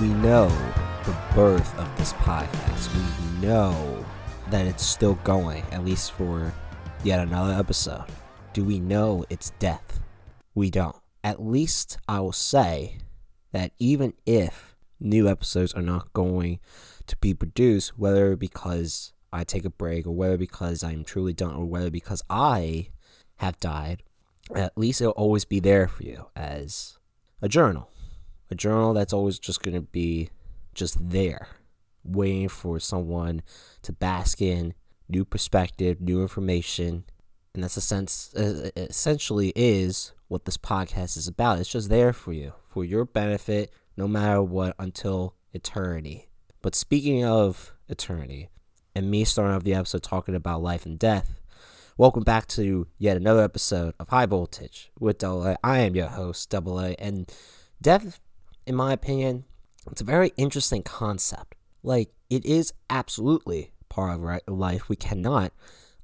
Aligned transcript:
we 0.00 0.08
know 0.08 0.48
the 1.04 1.16
birth 1.34 1.78
of 1.78 1.96
this 1.96 2.12
podcast. 2.14 2.94
We 2.94 3.46
know 3.46 4.04
that 4.50 4.66
it's 4.66 4.84
still 4.84 5.14
going, 5.24 5.64
at 5.72 5.86
least 5.86 6.12
for 6.12 6.52
yet 7.02 7.20
another 7.20 7.54
episode. 7.54 8.04
Do 8.52 8.62
we 8.62 8.78
know 8.78 9.24
it's 9.30 9.50
death? 9.58 10.00
We 10.54 10.70
don't. 10.70 10.96
At 11.24 11.42
least 11.42 11.96
I 12.06 12.20
will 12.20 12.32
say 12.32 12.98
that 13.52 13.72
even 13.78 14.12
if 14.26 14.76
new 15.00 15.28
episodes 15.28 15.72
are 15.72 15.82
not 15.82 16.12
going 16.12 16.60
to 17.06 17.16
be 17.16 17.32
produced, 17.32 17.98
whether 17.98 18.36
because 18.36 19.14
I 19.32 19.44
take 19.44 19.64
a 19.64 19.70
break 19.70 20.06
or 20.06 20.14
whether 20.14 20.36
because 20.36 20.84
I'm 20.84 21.04
truly 21.04 21.32
done 21.32 21.54
or 21.54 21.64
whether 21.64 21.90
because 21.90 22.22
I 22.28 22.90
have 23.36 23.58
died, 23.60 24.02
at 24.54 24.76
least 24.76 25.00
it'll 25.00 25.12
always 25.12 25.46
be 25.46 25.58
there 25.58 25.88
for 25.88 26.02
you 26.02 26.26
as 26.36 26.98
a 27.40 27.48
journal. 27.48 27.90
A 28.50 28.54
journal 28.54 28.94
that's 28.94 29.12
always 29.12 29.38
just 29.38 29.62
going 29.62 29.74
to 29.74 29.80
be 29.80 30.30
just 30.74 31.10
there, 31.10 31.48
waiting 32.04 32.48
for 32.48 32.78
someone 32.78 33.42
to 33.82 33.92
bask 33.92 34.40
in 34.40 34.74
new 35.08 35.24
perspective, 35.24 36.00
new 36.00 36.22
information. 36.22 37.04
And 37.54 37.64
that's 37.64 37.76
a 37.76 37.80
sense, 37.80 38.34
uh, 38.34 38.70
essentially 38.76 39.52
is 39.56 40.12
what 40.28 40.44
this 40.44 40.56
podcast 40.58 41.16
is 41.16 41.26
about. 41.26 41.58
It's 41.58 41.70
just 41.70 41.88
there 41.88 42.12
for 42.12 42.32
you, 42.32 42.52
for 42.68 42.84
your 42.84 43.04
benefit, 43.04 43.72
no 43.96 44.06
matter 44.06 44.42
what, 44.42 44.76
until 44.78 45.34
eternity. 45.52 46.28
But 46.62 46.74
speaking 46.74 47.24
of 47.24 47.72
eternity, 47.88 48.50
and 48.94 49.10
me 49.10 49.24
starting 49.24 49.54
off 49.54 49.64
the 49.64 49.74
episode 49.74 50.02
talking 50.02 50.34
about 50.34 50.62
life 50.62 50.86
and 50.86 50.98
death, 50.98 51.40
welcome 51.96 52.22
back 52.22 52.46
to 52.48 52.86
yet 52.98 53.16
another 53.16 53.42
episode 53.42 53.94
of 53.98 54.08
High 54.08 54.26
Voltage 54.26 54.90
with 54.98 55.18
Double 55.18 55.46
A. 55.46 55.56
I 55.64 55.78
am 55.78 55.94
your 55.94 56.08
host, 56.08 56.50
Double 56.50 56.78
A, 56.78 56.94
and 56.98 57.30
death, 57.80 58.20
in 58.66 58.74
my 58.74 58.92
opinion, 58.92 59.44
it's 59.90 60.00
a 60.00 60.04
very 60.04 60.32
interesting 60.36 60.82
concept. 60.82 61.54
Like, 61.82 62.10
it 62.28 62.44
is 62.44 62.72
absolutely 62.90 63.72
part 63.88 64.20
of 64.20 64.40
life. 64.48 64.88
We 64.88 64.96
cannot 64.96 65.52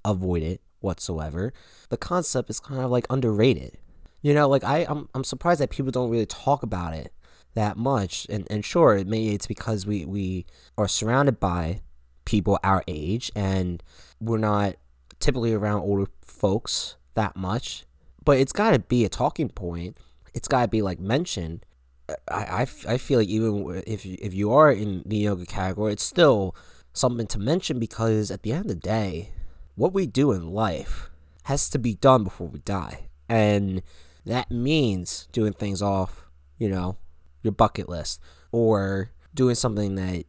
avoid 0.05 0.43
it 0.43 0.61
whatsoever. 0.81 1.53
The 1.89 1.97
concept 1.97 2.51
is 2.51 2.61
kind 2.61 2.81
of 2.81 2.91
like 2.91 3.07
underrated. 3.11 3.79
You 4.21 4.35
know, 4.35 4.49
like 4.49 4.65
I, 4.65 4.87
I'm, 4.89 5.09
I'm 5.15 5.25
surprised 5.25 5.61
that 5.61 5.71
people 5.71 5.91
don't 5.91 6.11
really 6.11 6.27
talk 6.27 6.63
about 6.63 6.95
it 6.95 7.13
that 7.55 7.77
much. 7.77 8.27
And, 8.31 8.47
and 8.51 8.65
sure, 8.65 8.97
maybe 9.05 9.35
it's 9.35 9.47
because 9.47 9.87
we, 9.87 10.05
we 10.05 10.47
are 10.79 10.89
surrounded 10.89 11.41
by 11.41 11.81
people 12.25 12.59
our 12.63 12.85
age 12.87 13.33
and 13.35 13.83
we're 14.21 14.39
not 14.39 14.77
typically 15.19 15.53
around 15.53 15.81
older 15.81 16.11
folks 16.23 16.97
that 17.15 17.37
much. 17.37 17.85
But 18.25 18.39
it's 18.39 18.53
got 18.53 18.71
to 18.71 18.79
be 18.79 19.05
a 19.05 19.09
talking 19.09 19.49
point. 19.49 19.97
It's 20.35 20.49
got 20.49 20.63
to 20.63 20.69
be 20.69 20.83
like 20.83 21.01
mentioned. 21.01 21.67
I, 22.09 22.15
I, 22.29 22.61
I 22.63 22.99
feel 22.99 23.19
like 23.19 23.29
even 23.29 23.83
if 23.87 24.05
you, 24.05 24.17
if 24.21 24.35
you 24.35 24.53
are 24.53 24.71
in 24.71 25.03
the 25.07 25.19
yoga 25.19 25.47
category, 25.47 25.93
it's 25.93 26.03
still 26.03 26.55
something 26.93 27.27
to 27.29 27.39
mention 27.39 27.79
because 27.79 28.31
at 28.31 28.43
the 28.43 28.53
end 28.53 28.63
of 28.63 28.69
the 28.69 28.75
day, 28.75 29.31
what 29.75 29.93
we 29.93 30.07
do 30.07 30.33
in 30.33 30.51
life 30.51 31.11
has 31.45 31.69
to 31.71 31.79
be 31.79 31.95
done 31.95 32.25
before 32.25 32.49
we 32.49 32.59
die. 32.61 33.09
And 33.29 33.83
that 34.27 34.51
means 34.51 35.29
doing 35.33 35.53
things 35.53 35.83
off, 35.83 36.25
you 36.59 36.69
know, 36.69 36.97
your 37.43 37.53
bucket 37.53 37.89
list 37.89 38.21
or 38.53 39.11
doing 39.35 39.55
something 39.55 39.95
that 39.97 40.25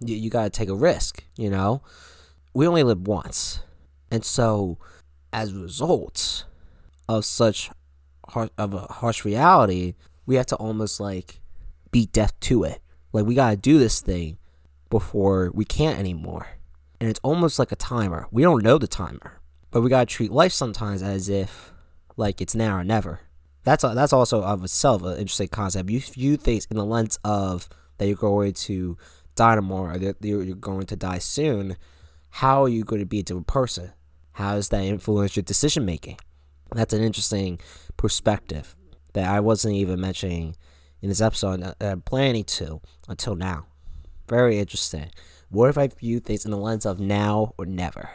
you, 0.00 0.16
you 0.16 0.30
got 0.30 0.44
to 0.44 0.50
take 0.50 0.68
a 0.68 0.74
risk, 0.74 1.24
you 1.36 1.50
know? 1.50 1.82
We 2.54 2.66
only 2.66 2.84
live 2.84 3.06
once. 3.06 3.60
And 4.10 4.24
so, 4.24 4.78
as 5.32 5.52
a 5.52 5.58
result 5.58 6.44
of 7.08 7.24
such 7.24 7.70
of 8.56 8.74
a 8.74 8.80
harsh 8.80 9.24
reality, 9.24 9.94
we 10.26 10.36
have 10.36 10.46
to 10.46 10.56
almost 10.56 11.00
like 11.00 11.40
beat 11.90 12.12
death 12.12 12.38
to 12.40 12.64
it. 12.64 12.80
Like, 13.12 13.26
we 13.26 13.34
got 13.34 13.50
to 13.50 13.56
do 13.56 13.78
this 13.78 14.00
thing 14.00 14.38
before 14.90 15.50
we 15.54 15.64
can't 15.64 15.98
anymore. 15.98 16.48
And 17.00 17.08
it's 17.08 17.20
almost 17.22 17.58
like 17.58 17.72
a 17.72 17.76
timer. 17.76 18.26
We 18.30 18.42
don't 18.42 18.62
know 18.62 18.78
the 18.78 18.86
timer, 18.86 19.40
but 19.70 19.82
we 19.82 19.90
got 19.90 20.08
to 20.08 20.14
treat 20.14 20.32
life 20.32 20.52
sometimes 20.52 21.02
as 21.02 21.28
if 21.28 21.72
like 22.16 22.40
it's 22.40 22.54
now 22.54 22.76
or 22.76 22.84
never 22.84 23.20
that's 23.64 23.82
a, 23.82 23.88
that's 23.94 24.12
also 24.12 24.42
of 24.42 24.62
itself 24.62 25.02
an 25.02 25.18
interesting 25.18 25.48
concept. 25.48 25.90
You 25.90 26.00
view 26.00 26.36
things 26.36 26.66
in 26.70 26.76
the 26.76 26.84
lens 26.84 27.18
of 27.24 27.68
that 27.98 28.06
you're 28.06 28.16
going 28.16 28.52
to 28.52 28.96
die 29.34 29.54
tomorrow, 29.56 29.94
or 29.94 29.98
that 29.98 30.16
you're 30.20 30.54
going 30.54 30.86
to 30.86 30.96
die 30.96 31.18
soon. 31.18 31.76
How 32.28 32.64
are 32.64 32.68
you 32.68 32.84
going 32.84 33.00
to 33.00 33.06
be 33.06 33.20
a 33.20 33.22
different 33.22 33.46
person? 33.46 33.92
How 34.32 34.54
does 34.54 34.68
that 34.68 34.84
influence 34.84 35.34
your 35.36 35.42
decision 35.42 35.84
making? 35.84 36.18
That's 36.72 36.92
an 36.92 37.02
interesting 37.02 37.58
perspective 37.96 38.76
that 39.14 39.28
I 39.28 39.40
wasn't 39.40 39.74
even 39.74 40.00
mentioning 40.00 40.56
in 41.00 41.08
this 41.08 41.20
episode. 41.20 41.62
Uh, 41.62 41.74
I'm 41.80 42.02
planning 42.02 42.44
to 42.44 42.80
until 43.08 43.34
now. 43.34 43.66
Very 44.28 44.58
interesting. 44.58 45.10
What 45.48 45.70
if 45.70 45.78
I 45.78 45.88
view 45.88 46.20
things 46.20 46.44
in 46.44 46.50
the 46.50 46.56
lens 46.56 46.86
of 46.86 47.00
now 47.00 47.54
or 47.58 47.66
never? 47.66 48.10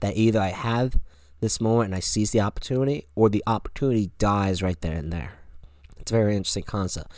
That 0.00 0.16
either 0.16 0.40
I 0.40 0.48
have 0.48 0.98
this 1.40 1.60
moment 1.60 1.86
and 1.86 1.94
I 1.94 2.00
seize 2.00 2.32
the 2.32 2.40
opportunity, 2.40 3.06
or 3.14 3.28
the 3.28 3.42
opportunity 3.46 4.10
dies 4.18 4.62
right 4.62 4.80
there 4.80 4.96
and 4.96 5.12
there. 5.12 5.32
It's 5.98 6.12
a 6.12 6.14
very 6.14 6.36
interesting 6.36 6.64
concept. 6.64 7.12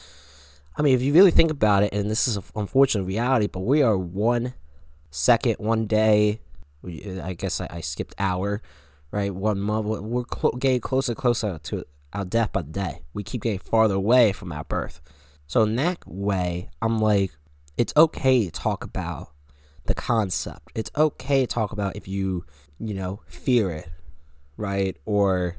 I 0.77 0.83
mean, 0.83 0.95
if 0.95 1.03
you 1.03 1.13
really 1.13 1.31
think 1.31 1.51
about 1.51 1.83
it, 1.83 1.93
and 1.93 2.11
this 2.11 2.27
is 2.27 2.37
an 2.37 2.45
unfortunate 2.55 3.05
reality, 3.05 3.47
but 3.47 3.61
we 3.61 3.83
are 3.83 3.99
one 3.99 4.55
second, 5.11 5.57
one 5.59 5.87
day. 5.87 6.41
I 7.23 7.35
guess 7.35 7.61
I, 7.61 7.69
I 7.71 7.81
skipped 7.81 8.15
hour, 8.19 8.63
right? 9.11 9.33
One 9.33 9.61
month. 9.61 9.87
We're 9.87 10.25
cl- 10.33 10.57
getting 10.59 10.81
closer, 10.81 11.15
closer 11.15 11.61
to 11.63 11.85
our 12.13 12.25
death 12.25 12.53
by 12.53 12.63
the 12.63 12.73
day. 12.73 13.03
We 13.13 13.23
keep 13.23 13.43
getting 13.43 13.59
farther 13.59 13.95
away 13.95 14.33
from 14.33 14.53
our 14.53 14.65
birth. 14.65 15.01
So 15.47 15.63
in 15.63 15.77
that 15.77 15.99
way, 16.07 16.71
I'm 16.81 16.99
like, 16.99 17.33
it's 17.77 17.93
okay 17.97 18.45
to 18.45 18.51
talk 18.51 18.85
about 18.85 19.33
the 19.87 19.95
concept. 19.95 20.71
It's 20.75 20.91
okay 20.97 21.43
to 21.43 21.47
talk 21.47 21.73
about 21.73 21.97
if 21.97 22.07
you, 22.07 22.45
you 22.79 22.95
know, 22.95 23.21
fear 23.27 23.71
it, 23.71 23.89
right? 24.57 24.97
Or 25.05 25.57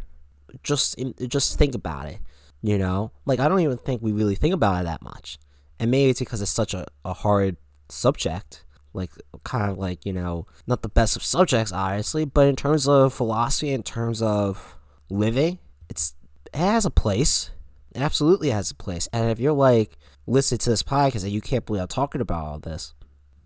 just 0.62 1.00
just 1.28 1.58
think 1.58 1.76
about 1.76 2.08
it, 2.08 2.20
you 2.62 2.78
know? 2.78 3.12
Like 3.26 3.40
I 3.40 3.48
don't 3.48 3.60
even 3.60 3.78
think 3.78 4.02
we 4.02 4.12
really 4.12 4.36
think 4.36 4.54
about 4.54 4.82
it 4.82 4.86
that 4.86 5.02
much. 5.02 5.38
And 5.80 5.92
maybe 5.92 6.12
it's 6.12 6.20
because 6.20 6.42
it's 6.42 6.52
such 6.52 6.74
a, 6.74 6.86
a 7.04 7.14
hard 7.14 7.58
subject, 7.90 8.64
like 8.94 9.12
kind 9.44 9.70
of 9.70 9.78
like, 9.78 10.06
you 10.06 10.14
know, 10.14 10.48
not 10.68 10.82
the 10.82 10.90
best 10.90 11.16
of 11.16 11.24
subjects 11.24 11.72
obviously, 11.72 12.26
but 12.26 12.48
in 12.48 12.56
terms 12.56 12.88
of 12.88 13.14
philosophy, 13.14 13.72
in 13.72 13.84
terms 13.84 14.22
of 14.22 14.78
living, 15.10 15.60
it's 15.90 16.14
it 16.23 16.23
has 16.56 16.86
a 16.86 16.92
place. 16.92 17.52
It 17.94 18.02
absolutely 18.02 18.50
has 18.50 18.72
a 18.72 18.76
place. 18.76 19.08
And 19.14 19.30
if 19.30 19.40
you're 19.40 19.54
like 19.54 19.98
listen 20.26 20.58
to 20.58 20.70
this 20.70 20.84
podcast 20.84 21.24
and 21.24 21.32
you 21.32 21.42
can't 21.42 21.66
believe 21.66 21.82
I'm 21.82 21.88
talking 21.88 22.22
about 22.22 22.46
all 22.46 22.60
this, 22.60 22.94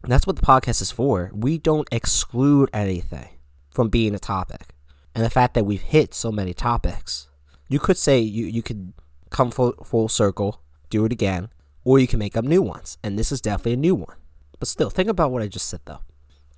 that's 0.04 0.28
what 0.28 0.36
the 0.36 0.46
podcast 0.46 0.82
is 0.82 0.92
for. 0.92 1.32
We 1.34 1.58
don't 1.58 1.88
exclude 1.92 2.70
anything 2.72 3.30
from 3.72 3.90
being 3.90 4.16
a 4.16 4.20
topic 4.20 4.74
and 5.16 5.24
the 5.24 5.30
fact 5.30 5.54
that 5.56 5.66
we've 5.66 5.82
hit 5.82 6.14
so 6.14 6.32
many 6.32 6.54
topics. 6.54 7.28
You 7.68 7.80
could 7.80 7.98
say 7.98 8.20
you, 8.20 8.46
you 8.46 8.62
could 8.62 8.94
come 9.30 9.52
full, 9.52 9.74
full 9.84 10.08
circle, 10.08 10.62
do 10.90 11.04
it 11.06 11.12
again, 11.12 11.50
or 11.84 12.00
you 12.00 12.08
can 12.08 12.20
make 12.20 12.38
up 12.38 12.46
new 12.46 12.62
ones. 12.62 12.98
And 13.04 13.18
this 13.18 13.32
is 13.32 13.42
definitely 13.42 13.74
a 13.74 13.78
new 13.78 13.96
one. 13.96 14.16
But 14.60 14.68
still, 14.68 14.90
think 14.90 15.10
about 15.10 15.32
what 15.32 15.42
I 15.42 15.48
just 15.48 15.68
said 15.68 15.82
though. 15.86 16.00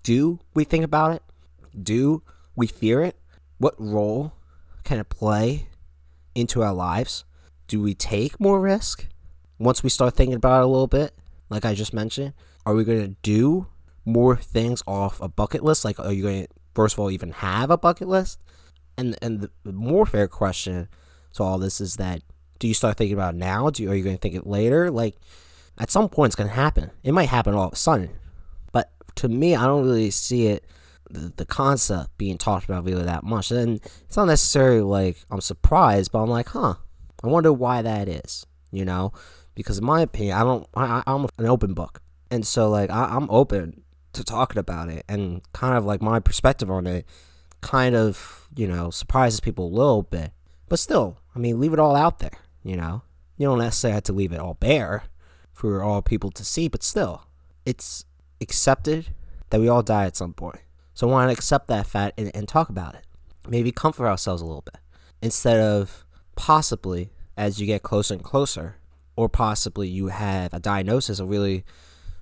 Do 0.03 0.39
we 0.53 0.63
think 0.63 0.83
about 0.83 1.13
it? 1.13 1.23
Do 1.81 2.23
we 2.55 2.67
fear 2.67 3.01
it? 3.01 3.17
What 3.57 3.75
role 3.77 4.33
can 4.83 4.99
it 4.99 5.09
play 5.09 5.67
into 6.35 6.63
our 6.63 6.73
lives? 6.73 7.25
Do 7.67 7.81
we 7.81 7.93
take 7.93 8.39
more 8.39 8.59
risk 8.59 9.07
once 9.57 9.83
we 9.83 9.89
start 9.89 10.15
thinking 10.15 10.35
about 10.35 10.61
it 10.61 10.65
a 10.65 10.67
little 10.67 10.87
bit? 10.87 11.13
Like 11.49 11.65
I 11.65 11.73
just 11.73 11.93
mentioned, 11.93 12.33
are 12.65 12.73
we 12.73 12.83
going 12.83 13.01
to 13.01 13.15
do 13.21 13.67
more 14.05 14.35
things 14.35 14.83
off 14.87 15.21
a 15.21 15.27
bucket 15.27 15.63
list? 15.63 15.85
Like, 15.85 15.99
are 15.99 16.11
you 16.11 16.23
going 16.23 16.43
to 16.43 16.49
first 16.73 16.95
of 16.95 16.99
all 16.99 17.11
even 17.11 17.31
have 17.31 17.69
a 17.69 17.77
bucket 17.77 18.07
list? 18.07 18.39
And 18.97 19.17
and 19.21 19.49
the 19.63 19.71
more 19.71 20.05
fair 20.05 20.27
question 20.27 20.87
to 21.33 21.43
all 21.43 21.57
this 21.57 21.79
is 21.79 21.95
that 21.97 22.21
do 22.59 22.67
you 22.67 22.73
start 22.73 22.97
thinking 22.97 23.15
about 23.15 23.35
it 23.35 23.37
now? 23.37 23.69
Do 23.69 23.83
you, 23.83 23.91
are 23.91 23.95
you 23.95 24.03
going 24.03 24.17
to 24.17 24.21
think 24.21 24.35
it 24.35 24.45
later? 24.45 24.91
Like 24.91 25.15
at 25.77 25.89
some 25.89 26.09
point 26.09 26.29
it's 26.29 26.35
going 26.35 26.49
to 26.49 26.55
happen. 26.55 26.91
It 27.03 27.13
might 27.13 27.29
happen 27.29 27.55
all 27.55 27.67
of 27.67 27.73
a 27.73 27.77
sudden, 27.77 28.11
but 28.71 28.91
to 29.15 29.29
me, 29.29 29.55
I 29.55 29.65
don't 29.65 29.85
really 29.85 30.11
see 30.11 30.47
it 30.47 30.65
the, 31.09 31.33
the 31.35 31.45
concept 31.45 32.17
being 32.17 32.37
talked 32.37 32.65
about 32.65 32.85
really 32.85 33.03
that 33.03 33.23
much. 33.23 33.51
And 33.51 33.79
it's 34.05 34.17
not 34.17 34.25
necessarily 34.25 34.81
like 34.81 35.17
I'm 35.29 35.41
surprised, 35.41 36.11
but 36.11 36.21
I'm 36.21 36.29
like, 36.29 36.49
huh, 36.49 36.75
I 37.23 37.27
wonder 37.27 37.51
why 37.51 37.81
that 37.81 38.07
is. 38.07 38.45
You 38.71 38.85
know, 38.85 39.13
because 39.55 39.79
in 39.79 39.85
my 39.85 40.01
opinion, 40.01 40.37
I 40.37 40.43
don't. 40.43 40.67
I, 40.75 41.03
I'm 41.07 41.27
an 41.37 41.47
open 41.47 41.73
book, 41.73 42.01
and 42.29 42.45
so 42.45 42.69
like 42.69 42.91
I, 42.91 43.05
I'm 43.05 43.27
open 43.31 43.81
to 44.13 44.23
talking 44.23 44.59
about 44.59 44.89
it 44.89 45.05
and 45.07 45.41
kind 45.53 45.77
of 45.77 45.85
like 45.85 46.01
my 46.01 46.19
perspective 46.19 46.69
on 46.69 46.87
it 46.87 47.05
kind 47.61 47.95
of, 47.95 48.47
you 48.55 48.67
know, 48.67 48.89
surprises 48.89 49.39
people 49.39 49.65
a 49.65 49.75
little 49.75 50.03
bit. 50.03 50.31
But 50.67 50.79
still, 50.79 51.17
I 51.35 51.39
mean, 51.39 51.59
leave 51.59 51.73
it 51.73 51.79
all 51.79 51.95
out 51.95 52.19
there, 52.19 52.37
you 52.63 52.75
know? 52.75 53.03
You 53.37 53.47
don't 53.47 53.59
necessarily 53.59 53.95
have 53.95 54.03
to 54.03 54.13
leave 54.13 54.31
it 54.31 54.39
all 54.39 54.55
bare 54.55 55.03
for 55.53 55.83
all 55.83 56.01
people 56.01 56.31
to 56.31 56.45
see, 56.45 56.67
but 56.67 56.83
still, 56.83 57.23
it's 57.65 58.05
accepted 58.41 59.07
that 59.49 59.59
we 59.59 59.67
all 59.67 59.83
die 59.83 60.05
at 60.05 60.15
some 60.15 60.33
point. 60.33 60.59
So 60.99 61.07
I 61.07 61.11
want 61.13 61.29
to 61.29 61.33
accept 61.33 61.67
that 61.67 61.87
fact 61.87 62.19
and, 62.19 62.29
and 62.35 62.45
talk 62.45 62.67
about 62.67 62.93
it. 62.93 63.05
Maybe 63.47 63.71
comfort 63.71 64.05
ourselves 64.05 64.41
a 64.41 64.45
little 64.45 64.63
bit. 64.63 64.81
Instead 65.21 65.57
of 65.57 66.03
possibly, 66.35 67.13
as 67.37 67.57
you 67.57 67.65
get 67.65 67.83
closer 67.83 68.15
and 68.15 68.21
closer, 68.21 68.75
or 69.15 69.29
possibly 69.29 69.87
you 69.87 70.07
have 70.07 70.53
a 70.53 70.59
diagnosis, 70.59 71.19
a 71.19 71.25
really 71.25 71.63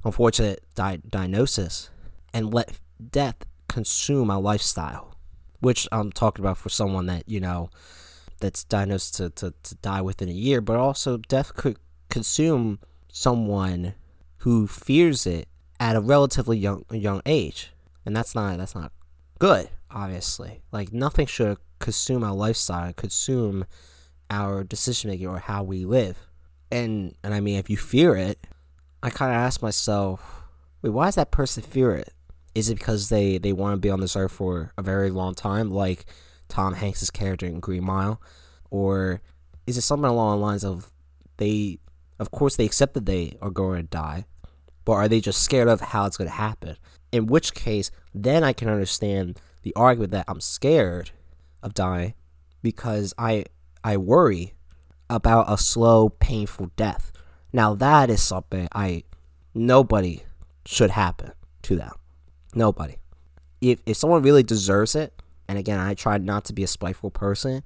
unfortunate 0.05 0.63
di- 0.75 1.01
diagnosis, 1.09 1.89
and 2.35 2.53
let 2.53 2.77
death 3.09 3.37
consume 3.67 4.29
our 4.29 4.39
lifestyle, 4.39 5.15
which 5.59 5.87
I'm 5.91 6.11
talking 6.11 6.45
about 6.45 6.59
for 6.59 6.69
someone 6.69 7.07
that, 7.07 7.27
you 7.27 7.39
know, 7.39 7.71
that's 8.41 8.63
diagnosed 8.63 9.15
to, 9.15 9.31
to, 9.31 9.55
to 9.63 9.75
die 9.77 10.01
within 10.01 10.29
a 10.29 10.33
year, 10.33 10.61
but 10.61 10.77
also 10.77 11.17
death 11.17 11.55
could 11.55 11.79
consume 12.11 12.77
someone 13.11 13.95
who 14.41 14.67
fears 14.67 15.25
it 15.25 15.47
at 15.79 15.95
a 15.95 15.99
relatively 15.99 16.59
young 16.59 16.85
young 16.91 17.23
age. 17.25 17.71
And 18.07 18.15
that's 18.15 18.33
not 18.33 18.57
that's 18.57 18.73
not 18.73 18.93
good, 19.37 19.69
obviously. 19.91 20.61
Like 20.71 20.93
nothing 20.93 21.27
should 21.27 21.57
consume 21.79 22.23
our 22.23 22.33
lifestyle, 22.33 22.93
consume 22.93 23.65
our 24.29 24.63
decision 24.63 25.09
making 25.09 25.27
or 25.27 25.39
how 25.39 25.63
we 25.63 25.83
live. 25.83 26.25
And 26.71 27.15
and 27.21 27.33
I 27.33 27.41
mean 27.41 27.59
if 27.59 27.69
you 27.69 27.75
fear 27.75 28.15
it, 28.15 28.39
I 29.03 29.09
kinda 29.09 29.33
ask 29.33 29.61
myself, 29.61 30.43
wait, 30.81 30.91
why 30.91 31.07
does 31.07 31.15
that 31.15 31.31
person 31.31 31.63
fear 31.63 31.95
it? 31.95 32.13
Is 32.55 32.69
it 32.69 32.77
because 32.77 33.09
they, 33.09 33.39
they 33.39 33.51
want 33.51 33.73
to 33.73 33.77
be 33.77 33.89
on 33.89 33.99
this 33.99 34.15
earth 34.15 34.31
for 34.31 34.71
a 34.77 34.81
very 34.81 35.11
long 35.11 35.35
time, 35.35 35.69
like 35.69 36.05
Tom 36.47 36.75
Hanks's 36.75 37.11
character 37.11 37.45
in 37.45 37.59
Green 37.59 37.83
Mile? 37.83 38.21
Or 38.71 39.21
is 39.67 39.77
it 39.77 39.81
something 39.81 40.09
along 40.09 40.39
the 40.39 40.45
lines 40.45 40.63
of 40.63 40.93
they 41.35 41.79
of 42.19 42.31
course 42.31 42.55
they 42.55 42.65
accept 42.65 42.93
that 42.93 43.05
they 43.05 43.37
are 43.41 43.51
going 43.51 43.81
to 43.81 43.87
die, 43.89 44.27
but 44.87 44.93
are 44.93 45.09
they 45.09 45.19
just 45.19 45.43
scared 45.43 45.67
of 45.67 45.81
how 45.81 46.05
it's 46.05 46.15
going 46.15 46.29
to 46.29 46.33
happen? 46.33 46.77
In 47.11 47.25
which 47.27 47.53
case, 47.53 47.91
then 48.15 48.41
I 48.41 48.53
can 48.53 48.69
understand 48.69 49.37
the 49.63 49.75
argument 49.75 50.11
that 50.11 50.23
I'm 50.29 50.39
scared 50.39 51.11
of 51.61 51.73
dying 51.73 52.13
because 52.63 53.13
I 53.17 53.43
I 53.83 53.97
worry 53.97 54.53
about 55.09 55.51
a 55.51 55.57
slow, 55.57 56.07
painful 56.07 56.71
death. 56.77 57.11
Now 57.51 57.75
that 57.75 58.09
is 58.09 58.21
something 58.21 58.69
I 58.73 59.03
nobody 59.53 60.23
should 60.65 60.91
happen 60.91 61.33
to 61.63 61.75
them. 61.75 61.91
Nobody. 62.55 62.95
If 63.59 63.81
if 63.85 63.97
someone 63.97 64.23
really 64.23 64.43
deserves 64.43 64.95
it, 64.95 65.21
and 65.49 65.57
again 65.57 65.79
I 65.79 65.95
try 65.95 66.17
not 66.17 66.45
to 66.45 66.53
be 66.53 66.63
a 66.63 66.67
spiteful 66.67 67.11
person, 67.11 67.61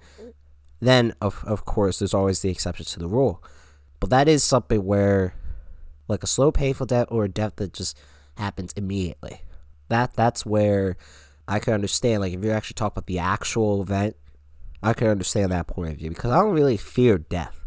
then 0.79 1.13
of 1.21 1.43
of 1.45 1.65
course 1.65 1.99
there's 1.99 2.15
always 2.15 2.41
the 2.41 2.49
exception 2.49 2.87
to 2.87 2.97
the 2.97 3.07
rule. 3.07 3.43
But 3.99 4.09
that 4.09 4.27
is 4.27 4.43
something 4.43 4.83
where 4.83 5.35
like 6.11 6.23
a 6.23 6.27
slow 6.27 6.51
painful 6.51 6.85
death 6.85 7.07
or 7.09 7.25
a 7.25 7.29
death 7.29 7.55
that 7.55 7.73
just 7.73 7.97
happens 8.35 8.73
immediately. 8.73 9.41
That 9.89 10.13
that's 10.13 10.45
where 10.45 10.97
I 11.47 11.59
can 11.59 11.73
understand 11.73 12.21
like 12.21 12.33
if 12.33 12.43
you 12.43 12.51
actually 12.51 12.75
talk 12.75 12.93
about 12.93 13.07
the 13.07 13.19
actual 13.19 13.81
event, 13.81 14.15
I 14.83 14.93
can 14.93 15.07
understand 15.07 15.51
that 15.51 15.67
point 15.67 15.91
of 15.91 15.97
view 15.97 16.09
because 16.09 16.31
I 16.31 16.39
don't 16.39 16.53
really 16.53 16.77
fear 16.77 17.17
death. 17.17 17.59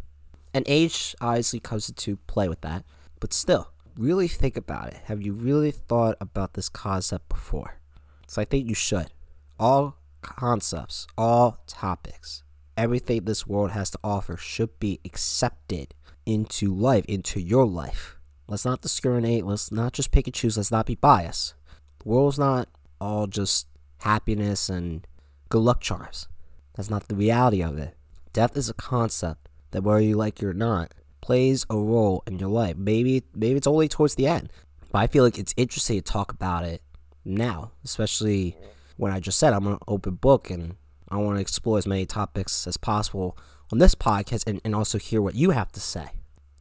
And 0.52 0.64
age 0.68 1.16
obviously 1.20 1.60
comes 1.60 1.88
into 1.88 2.16
play 2.28 2.48
with 2.48 2.60
that, 2.60 2.84
but 3.18 3.32
still, 3.32 3.70
really 3.96 4.28
think 4.28 4.56
about 4.56 4.88
it. 4.88 5.00
Have 5.04 5.22
you 5.22 5.32
really 5.32 5.70
thought 5.70 6.16
about 6.20 6.54
this 6.54 6.68
concept 6.68 7.28
before? 7.28 7.78
So 8.26 8.40
I 8.42 8.44
think 8.44 8.68
you 8.68 8.74
should. 8.74 9.12
All 9.58 9.96
concepts, 10.22 11.06
all 11.18 11.58
topics, 11.66 12.42
everything 12.76 13.24
this 13.24 13.46
world 13.46 13.72
has 13.72 13.90
to 13.90 13.98
offer 14.02 14.36
should 14.36 14.78
be 14.80 15.00
accepted 15.04 15.94
into 16.26 16.74
life, 16.74 17.04
into 17.06 17.40
your 17.40 17.66
life. 17.66 18.13
Let's 18.46 18.64
not 18.64 18.82
discriminate. 18.82 19.46
Let's 19.46 19.72
not 19.72 19.92
just 19.92 20.10
pick 20.10 20.26
and 20.26 20.34
choose. 20.34 20.56
Let's 20.56 20.70
not 20.70 20.86
be 20.86 20.96
biased. 20.96 21.54
The 22.00 22.08
world's 22.08 22.38
not 22.38 22.68
all 23.00 23.26
just 23.26 23.66
happiness 23.98 24.68
and 24.68 25.06
good 25.48 25.60
luck 25.60 25.80
charms. 25.80 26.28
That's 26.74 26.90
not 26.90 27.08
the 27.08 27.14
reality 27.14 27.62
of 27.62 27.78
it. 27.78 27.96
Death 28.32 28.56
is 28.56 28.68
a 28.68 28.74
concept 28.74 29.48
that 29.70 29.82
whether 29.82 30.00
you 30.00 30.16
like 30.16 30.42
it 30.42 30.46
or 30.46 30.54
not, 30.54 30.92
plays 31.20 31.64
a 31.70 31.76
role 31.76 32.22
in 32.26 32.38
your 32.38 32.50
life. 32.50 32.76
Maybe 32.76 33.22
maybe 33.34 33.56
it's 33.56 33.66
only 33.66 33.88
towards 33.88 34.16
the 34.16 34.26
end. 34.26 34.50
But 34.92 34.98
I 34.98 35.06
feel 35.06 35.24
like 35.24 35.38
it's 35.38 35.54
interesting 35.56 35.96
to 35.96 36.02
talk 36.02 36.32
about 36.32 36.64
it 36.64 36.82
now, 37.24 37.72
especially 37.84 38.56
when 38.96 39.12
I 39.12 39.20
just 39.20 39.38
said 39.38 39.52
I'm 39.52 39.66
an 39.66 39.78
open 39.88 40.16
book 40.16 40.50
and 40.50 40.76
I 41.08 41.16
want 41.16 41.36
to 41.36 41.40
explore 41.40 41.78
as 41.78 41.86
many 41.86 42.06
topics 42.06 42.66
as 42.66 42.76
possible 42.76 43.38
on 43.72 43.78
this 43.78 43.94
podcast 43.94 44.44
and, 44.46 44.60
and 44.64 44.74
also 44.74 44.98
hear 44.98 45.22
what 45.22 45.34
you 45.34 45.50
have 45.50 45.72
to 45.72 45.80
say. 45.80 46.08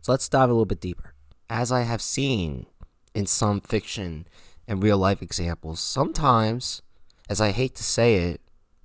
So 0.02 0.12
let's 0.12 0.30
dive 0.30 0.50
a 0.50 0.54
little 0.54 0.66
bit 0.66 0.82
deeper. 0.82 1.13
As 1.54 1.72
I 1.72 1.82
have 1.82 2.02
seen 2.02 2.66
in 3.14 3.28
some 3.28 3.62
fiction 3.62 4.26
and 4.68 4.82
real 4.82 4.98
life 4.98 5.22
examples, 5.22 5.80
sometimes, 5.80 6.82
as 7.30 7.40
I 7.40 7.52
hate 7.52 7.76
to 7.76 7.84
say 7.84 8.16
it, 8.16 8.42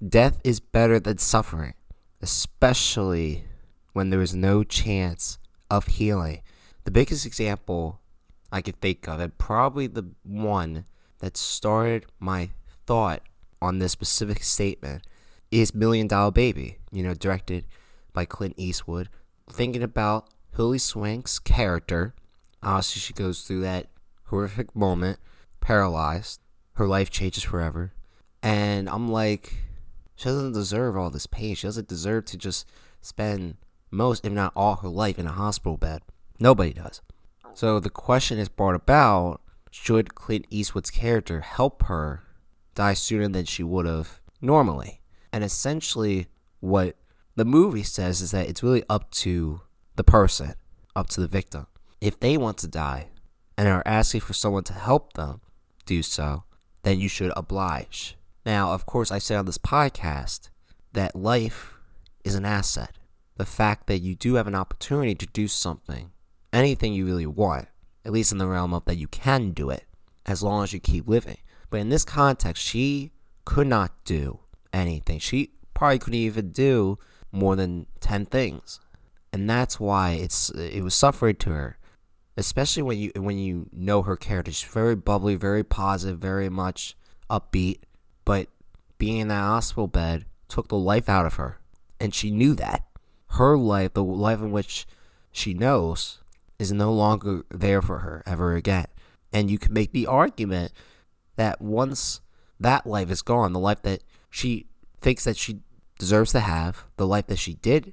death 0.07 0.39
is 0.45 0.61
better 0.61 1.01
than 1.01 1.17
suffering, 1.17 1.73
especially 2.21 3.45
when 3.95 4.11
there 4.11 4.21
is 4.21 4.35
no 4.35 4.65
chance 4.65 5.39
of 5.71 5.87
healing. 5.87 6.43
The 6.85 6.91
biggest 6.91 7.25
example 7.25 8.03
I 8.53 8.61
could 8.61 8.79
think 8.83 9.09
of, 9.09 9.19
and 9.19 9.39
probably 9.39 9.87
the 9.87 10.11
one 10.23 10.85
that 11.21 11.39
started 11.39 12.05
my 12.21 12.51
thought 12.85 13.23
on 13.63 13.79
this 13.79 13.93
specific 13.93 14.43
statement, 14.45 15.07
is 15.51 15.75
Million 15.75 16.07
Dollar 16.07 16.33
Baby, 16.33 16.77
you 16.93 17.03
know, 17.03 17.15
directed 17.15 17.65
by 18.13 18.27
Clint 18.27 18.57
Eastwood. 18.59 19.09
Thinking 19.51 19.83
about 19.83 20.29
Hilary 20.55 20.79
Swank's 20.79 21.39
character, 21.39 22.13
obviously 22.63 23.01
she 23.01 23.13
goes 23.13 23.43
through 23.43 23.61
that 23.61 23.89
horrific 24.25 24.75
moment, 24.75 25.19
paralyzed. 25.61 26.41
Her 26.75 26.87
life 26.87 27.11
changes 27.11 27.43
forever. 27.43 27.93
And 28.43 28.89
I'm 28.89 29.11
like, 29.11 29.55
she 30.15 30.27
doesn't 30.27 30.53
deserve 30.53 30.97
all 30.97 31.11
this 31.11 31.27
pain. 31.27 31.55
She 31.55 31.67
doesn't 31.67 31.89
deserve 31.89 32.27
to 32.27 32.37
just 32.37 32.67
spend 33.01 33.57
most, 33.91 34.25
if 34.25 34.33
not 34.33 34.53
all, 34.55 34.77
her 34.77 34.89
life 34.89 35.19
in 35.19 35.27
a 35.27 35.33
hospital 35.33 35.77
bed. 35.77 36.03
Nobody 36.39 36.73
does. 36.73 37.01
So 37.55 37.81
the 37.81 37.91
question 37.91 38.39
is 38.39 38.49
brought 38.49 38.75
about 38.75 39.41
should 39.71 40.15
Clint 40.15 40.47
Eastwood's 40.51 40.91
character 40.91 41.41
help 41.41 41.85
her 41.85 42.23
die 42.75 42.95
sooner 42.95 43.29
than 43.29 43.45
she 43.45 43.63
would 43.63 43.87
have 43.87 44.21
normally? 44.41 45.01
And 45.33 45.45
essentially, 45.45 46.29
what 46.61 46.97
the 47.35 47.45
movie 47.45 47.83
says 47.83 48.21
is 48.21 48.31
that 48.31 48.49
it's 48.49 48.63
really 48.63 48.85
up 48.89 49.11
to 49.13 49.63
the 49.97 50.05
person, 50.05 50.55
up 50.95 51.09
to 51.11 51.21
the 51.21 51.29
victim. 51.29 51.67
If 52.01 52.21
they 52.21 52.37
want 52.37 52.59
to 52.59 52.69
die 52.69 53.09
and 53.57 53.69
are 53.69 53.83
asking 53.85 54.21
for 54.21 54.33
someone 54.33 54.65
to 54.65 54.73
help 54.73 55.15
them 55.15 55.41
do 55.87 56.03
so, 56.03 56.45
then 56.83 57.01
you 57.01 57.09
should 57.09 57.33
oblige. 57.37 58.17
Now, 58.47 58.73
of 58.73 58.87
course, 58.87 59.11
I 59.11 59.19
said 59.19 59.39
on 59.39 59.47
this 59.47 59.59
podcast 59.59 60.51
that 60.93 61.17
life 61.17 61.75
is 62.25 62.35
an 62.35 62.45
asset 62.45 62.99
the 63.39 63.47
fact 63.47 63.87
that 63.87 64.01
you 64.01 64.15
do 64.15 64.35
have 64.35 64.47
an 64.47 64.55
opportunity 64.55 65.15
to 65.15 65.27
do 65.27 65.49
something, 65.49 66.11
anything 66.53 66.93
you 66.93 67.07
really 67.07 67.27
want, 67.27 67.69
at 68.05 68.13
least 68.13 68.33
in 68.33 68.39
the 68.39 68.49
realm 68.49 68.75
of 68.75 68.85
that 68.85 68.97
you 68.97 69.09
can 69.09 69.53
do 69.53 69.71
it, 69.71 69.85
as 70.27 70.43
long 70.43 70.65
as 70.65 70.73
you 70.73 70.81
keep 70.81 71.09
living. 71.09 71.39
But 71.71 71.81
in 71.81 71.89
this 71.89 72.05
context, 72.05 72.63
she 72.63 73.13
could 73.45 73.69
not 73.69 73.93
do 74.05 74.41
anything. 74.73 75.21
She 75.21 75.53
probably 75.73 76.01
couldn't 76.01 76.19
even 76.19 76.51
do 76.51 76.99
more 77.31 77.55
than 77.55 77.87
10 78.01 78.27
things. 78.27 78.81
And 79.33 79.49
that's 79.49 79.79
why 79.79 80.13
it's 80.13 80.51
it 80.51 80.83
was 80.83 80.95
suffered 80.95 81.39
to 81.41 81.51
her. 81.51 81.78
Especially 82.39 82.83
when 82.85 82.99
you 82.99 83.13
when 83.17 83.37
you 83.37 83.69
know 83.73 84.03
her 84.03 84.17
character. 84.17 84.53
She's 84.53 84.71
very 84.71 84.95
bubbly, 84.95 85.35
very 85.35 85.65
positive, 85.65 86.19
very 86.21 86.49
much 86.49 86.97
upbeat. 87.29 87.81
But 88.25 88.49
being 88.97 89.19
in 89.19 89.29
that 89.29 89.41
hospital 89.41 89.89
bed 89.89 90.25
took 90.49 90.69
the 90.69 90.77
life 90.77 91.09
out 91.09 91.27
of 91.27 91.35
her. 91.35 91.59
And 92.01 92.15
she 92.15 92.31
knew 92.31 92.55
that 92.55 92.85
her 93.33 93.59
life, 93.59 93.95
the 93.95 94.05
life 94.05 94.39
in 94.39 94.53
which 94.53 94.87
she 95.33 95.53
knows, 95.53 96.21
is 96.59 96.73
no 96.73 96.93
longer 96.93 97.45
there 97.51 97.83
for 97.83 97.99
her 97.99 98.23
ever 98.25 98.55
again. 98.55 98.87
And 99.33 99.51
you 99.51 99.59
can 99.59 99.73
make 99.73 99.93
the 99.93 100.07
argument 100.07 100.73
that 101.35 101.61
once 101.61 102.21
that 102.61 102.87
life 102.87 103.11
is 103.11 103.23
gone, 103.23 103.53
the 103.53 103.59
life 103.59 103.83
that 103.83 104.03
she 104.31 104.67
thinks 105.01 105.25
that 105.25 105.37
she 105.37 105.61
deserves 105.99 106.33
to 106.33 106.41
have, 106.41 106.85
the 106.97 107.07
life 107.07 107.27
that 107.27 107.39
she 107.39 107.55
did 107.55 107.93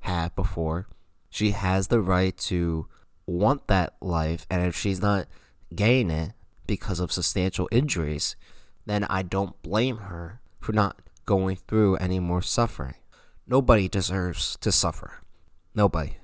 have 0.00 0.34
before, 0.34 0.88
she 1.30 1.52
has 1.52 1.88
the 1.88 2.00
right 2.00 2.36
to 2.36 2.88
want 3.26 3.66
that 3.68 3.94
life. 4.00 4.46
And 4.50 4.64
if 4.66 4.76
she's 4.76 5.00
not 5.00 5.26
getting 5.74 6.10
it 6.10 6.32
because 6.66 7.00
of 7.00 7.12
substantial 7.12 7.68
injuries, 7.70 8.36
then 8.86 9.04
I 9.04 9.22
don't 9.22 9.60
blame 9.62 9.98
her 9.98 10.40
for 10.60 10.72
not 10.72 10.98
going 11.26 11.56
through 11.56 11.96
any 11.96 12.20
more 12.20 12.42
suffering. 12.42 12.94
Nobody 13.46 13.88
deserves 13.88 14.56
to 14.60 14.72
suffer. 14.72 15.20
Nobody. 15.74 16.16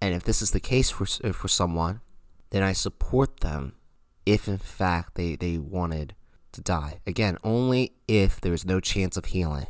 And 0.00 0.14
if 0.14 0.24
this 0.24 0.42
is 0.42 0.50
the 0.50 0.60
case 0.60 0.90
for 0.90 1.06
for 1.06 1.48
someone, 1.48 2.00
then 2.50 2.62
I 2.62 2.72
support 2.72 3.40
them 3.40 3.74
if 4.26 4.48
in 4.48 4.58
fact 4.58 5.14
they, 5.14 5.36
they 5.36 5.58
wanted 5.58 6.14
to 6.52 6.60
die. 6.60 7.00
Again, 7.06 7.38
only 7.44 7.92
if 8.08 8.40
there's 8.40 8.64
no 8.64 8.80
chance 8.80 9.16
of 9.16 9.26
healing. 9.26 9.66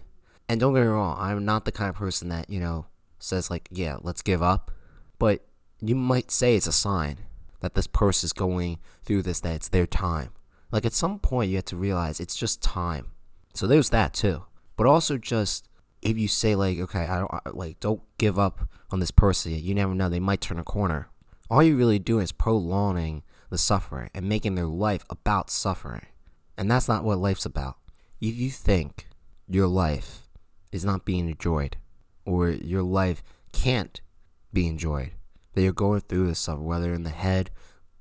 And 0.49 0.61
don't 0.61 0.75
get 0.75 0.83
me 0.83 0.87
wrong, 0.87 1.17
I'm 1.19 1.45
not 1.45 1.64
the 1.64 1.73
kind 1.73 1.88
of 1.88 1.97
person 1.97 2.29
that, 2.29 2.50
you 2.50 2.61
know, 2.61 2.87
says 3.19 3.50
like, 3.50 3.69
yeah, 3.71 3.97
let's 4.03 4.23
give 4.23 4.43
up. 4.43 4.71
But 5.19 5.45
you 5.88 5.95
might 5.95 6.31
say 6.31 6.57
it's 6.57 6.67
a 6.67 6.73
sign 6.73 7.19
that 7.61 7.75
this 7.75 7.87
person 7.87 8.26
is 8.26 8.33
going 8.33 8.79
through 9.03 9.23
this, 9.23 9.41
that 9.41 9.55
it's 9.55 9.69
their 9.69 9.87
time. 9.87 10.31
Like 10.71 10.85
at 10.85 10.93
some 10.93 11.19
point 11.19 11.50
you 11.50 11.57
have 11.57 11.64
to 11.67 11.76
realize 11.76 12.21
it's 12.21 12.37
just 12.37 12.62
time. 12.62 13.12
So 13.55 13.67
there's 13.67 13.91
that 13.91 14.12
too. 14.12 14.45
But 14.76 14.87
also 14.87 15.19
just 15.19 15.69
if 16.05 16.19
you 16.19 16.29
say 16.29 16.55
like, 16.55 16.79
okay, 16.79 17.07
I 17.07 17.19
don't 17.19 17.57
like, 17.57 17.81
don't 17.81 18.03
give 18.19 18.38
up 18.38 18.69
on 18.91 19.00
this 19.00 19.11
person. 19.11 19.53
You 19.53 19.75
never 19.75 19.95
know; 19.95 20.09
they 20.09 20.21
might 20.21 20.41
turn 20.41 20.59
a 20.59 20.64
corner. 20.64 21.09
all 21.50 21.62
you're 21.62 21.76
really 21.76 21.99
doing 21.99 22.25
is 22.25 22.33
prolonging 22.33 23.23
the 23.50 23.59
suffering 23.59 24.11
and 24.14 24.29
making 24.29 24.55
their 24.55 24.67
life 24.67 25.05
about 25.11 25.50
suffering. 25.50 26.07
And 26.57 26.71
that's 26.71 26.88
not 26.88 27.05
what 27.05 27.19
life's 27.19 27.47
about. 27.47 27.76
If 28.21 28.37
you 28.37 28.50
think 28.50 29.09
your 29.49 29.67
life 29.67 30.29
is 30.73 30.85
not 30.85 31.05
being 31.05 31.29
enjoyed, 31.29 31.76
or 32.25 32.50
your 32.50 32.83
life 32.83 33.23
can't 33.53 34.00
be 34.53 34.67
enjoyed, 34.67 35.12
that 35.54 35.62
you're 35.62 35.73
going 35.73 36.00
through 36.00 36.26
this 36.26 36.40
stuff, 36.40 36.58
whether 36.58 36.92
in 36.92 37.04
the 37.04 37.11
head, 37.11 37.50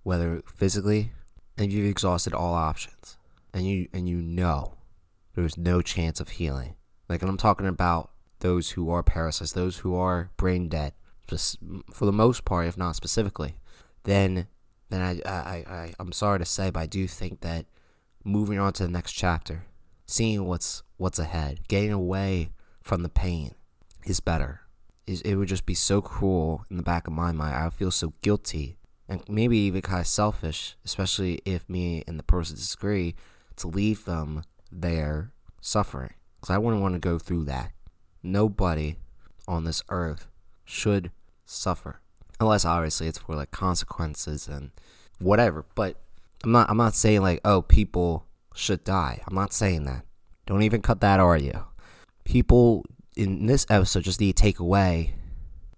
whether 0.03 0.41
physically, 0.45 1.11
and 1.57 1.71
you've 1.71 1.89
exhausted 1.89 2.33
all 2.33 2.53
options, 2.53 3.17
and 3.53 3.65
you 3.67 3.87
and 3.93 4.09
you 4.09 4.21
know 4.21 4.77
there's 5.35 5.57
no 5.57 5.81
chance 5.81 6.19
of 6.19 6.29
healing. 6.29 6.75
Like, 7.07 7.21
and 7.21 7.29
I'm 7.29 7.37
talking 7.37 7.67
about 7.67 8.11
those 8.39 8.71
who 8.71 8.89
are 8.89 9.03
paralyzed, 9.03 9.55
those 9.55 9.79
who 9.79 9.95
are 9.95 10.31
brain 10.37 10.67
dead, 10.67 10.93
just 11.27 11.57
for 11.91 12.05
the 12.05 12.11
most 12.11 12.45
part, 12.45 12.67
if 12.67 12.77
not 12.77 12.95
specifically, 12.95 13.55
then 14.03 14.47
then 14.89 15.01
I, 15.01 15.29
I, 15.29 15.55
I 15.55 15.93
I'm 15.99 16.11
sorry 16.11 16.39
to 16.39 16.45
say, 16.45 16.69
but 16.69 16.81
I 16.81 16.85
do 16.85 17.07
think 17.07 17.41
that 17.41 17.65
moving 18.23 18.59
on 18.59 18.73
to 18.73 18.83
the 18.83 18.91
next 18.91 19.13
chapter, 19.13 19.65
seeing 20.05 20.45
what's 20.45 20.83
what's 20.97 21.19
ahead, 21.19 21.67
getting 21.67 21.91
away 21.91 22.49
from 22.81 23.03
the 23.03 23.09
pain, 23.09 23.55
is 24.05 24.19
better. 24.19 24.62
Is 25.05 25.21
it 25.21 25.35
would 25.35 25.49
just 25.49 25.65
be 25.65 25.73
so 25.73 26.01
cruel 26.01 26.65
in 26.69 26.77
the 26.77 26.83
back 26.83 27.07
of 27.07 27.13
my 27.13 27.31
mind. 27.31 27.55
I 27.55 27.65
would 27.65 27.73
feel 27.73 27.91
so 27.91 28.13
guilty 28.21 28.77
and 29.07 29.21
maybe 29.27 29.57
even 29.57 29.81
kind 29.81 29.99
of 29.99 30.07
selfish, 30.07 30.75
especially 30.85 31.39
if 31.45 31.69
me 31.69 32.03
and 32.07 32.17
the 32.17 32.23
person 32.23 32.55
disagree, 32.55 33.15
to 33.57 33.67
leave 33.67 34.05
them 34.05 34.43
there 34.71 35.31
suffering. 35.61 36.13
Because 36.39 36.53
I 36.53 36.57
wouldn't 36.57 36.81
want 36.81 36.95
to 36.95 36.99
go 36.99 37.19
through 37.19 37.45
that. 37.45 37.71
Nobody 38.21 38.95
on 39.47 39.65
this 39.65 39.83
earth 39.89 40.27
should 40.65 41.11
suffer. 41.45 41.99
Unless 42.39 42.65
obviously 42.65 43.07
it's 43.07 43.19
for 43.19 43.35
like 43.35 43.51
consequences 43.51 44.47
and 44.47 44.71
whatever. 45.19 45.65
But 45.75 45.97
I'm 46.43 46.51
not 46.51 46.69
I'm 46.69 46.77
not 46.77 46.95
saying 46.95 47.21
like, 47.21 47.41
oh, 47.45 47.61
people 47.61 48.25
should 48.55 48.83
die. 48.83 49.21
I'm 49.27 49.35
not 49.35 49.53
saying 49.53 49.83
that. 49.83 50.05
Don't 50.45 50.63
even 50.63 50.81
cut 50.81 51.01
that 51.01 51.19
audio. 51.19 51.67
People 52.23 52.85
in 53.15 53.45
this 53.45 53.65
episode 53.69 54.03
just 54.03 54.19
need 54.19 54.35
to 54.35 54.41
take 54.41 54.59
away 54.59 55.13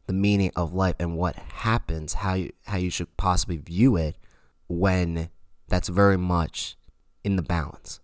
the 0.08 0.14
meaning 0.14 0.52
of 0.56 0.74
life 0.74 0.96
and 1.00 1.18
what 1.18 1.36
happens, 1.36 2.14
how 2.14 2.34
you 2.36 2.52
how 2.66 2.78
you 2.78 2.90
should 2.90 3.16
possibly 3.18 3.58
view 3.58 3.96
it 3.96 4.18
when 4.68 5.30
that's 5.68 5.90
very 5.90 6.18
much 6.18 6.78
in 7.24 7.36
the 7.36 7.42
balance. 7.42 8.00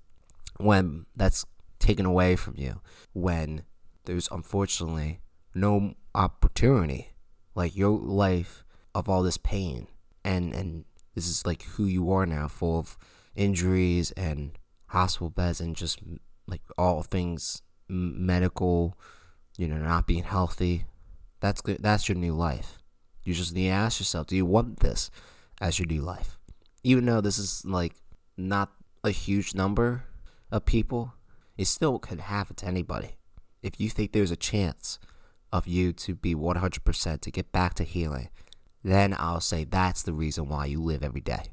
When 0.58 1.06
that's 1.16 1.46
taken 1.80 2.06
away 2.06 2.36
from 2.36 2.56
you, 2.58 2.82
when 3.14 3.64
there's 4.06 4.30
unfortunately 4.32 5.20
no 5.54 5.94
opportunity, 6.16 7.14
like 7.56 7.76
your 7.76 7.98
life 7.98 8.64
of 8.94 9.08
all 9.08 9.24
this 9.24 9.38
pain 9.38 9.88
and 10.24 10.54
and 10.54 10.86
this 11.16 11.28
is 11.28 11.46
like 11.46 11.64
who 11.64 11.86
you 11.86 12.12
are 12.12 12.26
now, 12.26 12.48
full 12.48 12.80
of 12.80 12.98
injuries 13.36 14.12
and 14.12 14.58
hospital 14.88 15.30
beds 15.30 15.62
and 15.62 15.76
just 15.76 16.00
like 16.48 16.62
all 16.78 17.04
things 17.04 17.62
medical, 17.88 18.98
you 19.58 19.68
know, 19.68 19.78
not 19.78 20.08
being 20.08 20.24
healthy. 20.24 20.86
That's 21.40 21.62
good. 21.62 21.78
That's 21.82 22.08
your 22.08 22.18
new 22.18 22.34
life. 22.34 22.80
You 23.24 23.34
just 23.34 23.54
need 23.54 23.68
to 23.68 23.74
ask 23.74 24.00
yourself, 24.00 24.28
do 24.28 24.36
you 24.36 24.46
want 24.46 24.80
this 24.80 25.12
as 25.60 25.80
your 25.80 25.88
new 25.88 26.02
life? 26.02 26.38
Even 26.84 27.06
though 27.06 27.22
this 27.22 27.38
is 27.38 27.64
like 27.66 27.94
not 28.38 28.72
a 29.04 29.12
huge 29.12 29.54
number 29.54 30.06
of 30.52 30.66
people, 30.66 31.14
it 31.58 31.66
still 31.66 32.00
could 32.00 32.20
happen 32.20 32.56
to 32.58 32.66
anybody. 32.66 33.18
If 33.62 33.80
you 33.80 33.90
think 33.90 34.12
there's 34.12 34.32
a 34.32 34.36
chance 34.36 34.98
of 35.52 35.68
you 35.68 35.94
to 35.94 36.16
be 36.16 36.34
100% 36.34 37.22
to 37.22 37.32
get 37.32 37.52
back 37.52 37.74
to 37.76 37.84
healing, 37.84 38.30
then 38.84 39.16
I'll 39.18 39.42
say 39.42 39.64
that's 39.64 40.02
the 40.02 40.14
reason 40.14 40.50
why 40.50 40.66
you 40.66 40.82
live 40.82 41.04
every 41.04 41.22
day. 41.22 41.44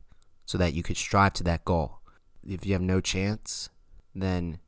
So 0.46 0.56
that 0.56 0.72
you 0.72 0.82
could 0.82 0.96
strive 0.96 1.34
to 1.34 1.44
that 1.44 1.66
goal. 1.66 1.98
If 2.42 2.64
you 2.64 2.72
have 2.72 2.80
no 2.80 3.02
chance, 3.02 3.68
then 4.14 4.60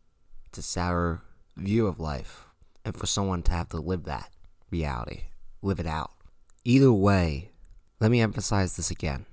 it's 0.49 0.59
a 0.59 0.63
sour 0.63 1.23
view 1.57 1.87
of 1.87 1.99
life. 1.99 2.50
And 2.85 2.97
for 2.97 3.07
someone 3.07 3.43
to 3.45 3.53
have 3.53 3.69
to 3.71 3.79
live 3.79 4.05
that 4.05 4.31
reality, 4.71 5.25
live 5.63 5.81
it 5.81 5.87
out. 5.87 6.13
Either 6.65 6.93
way, 6.93 7.51
let 8.01 8.11
me 8.11 8.21
emphasize 8.21 8.77
this 8.77 8.91
again 8.91 9.27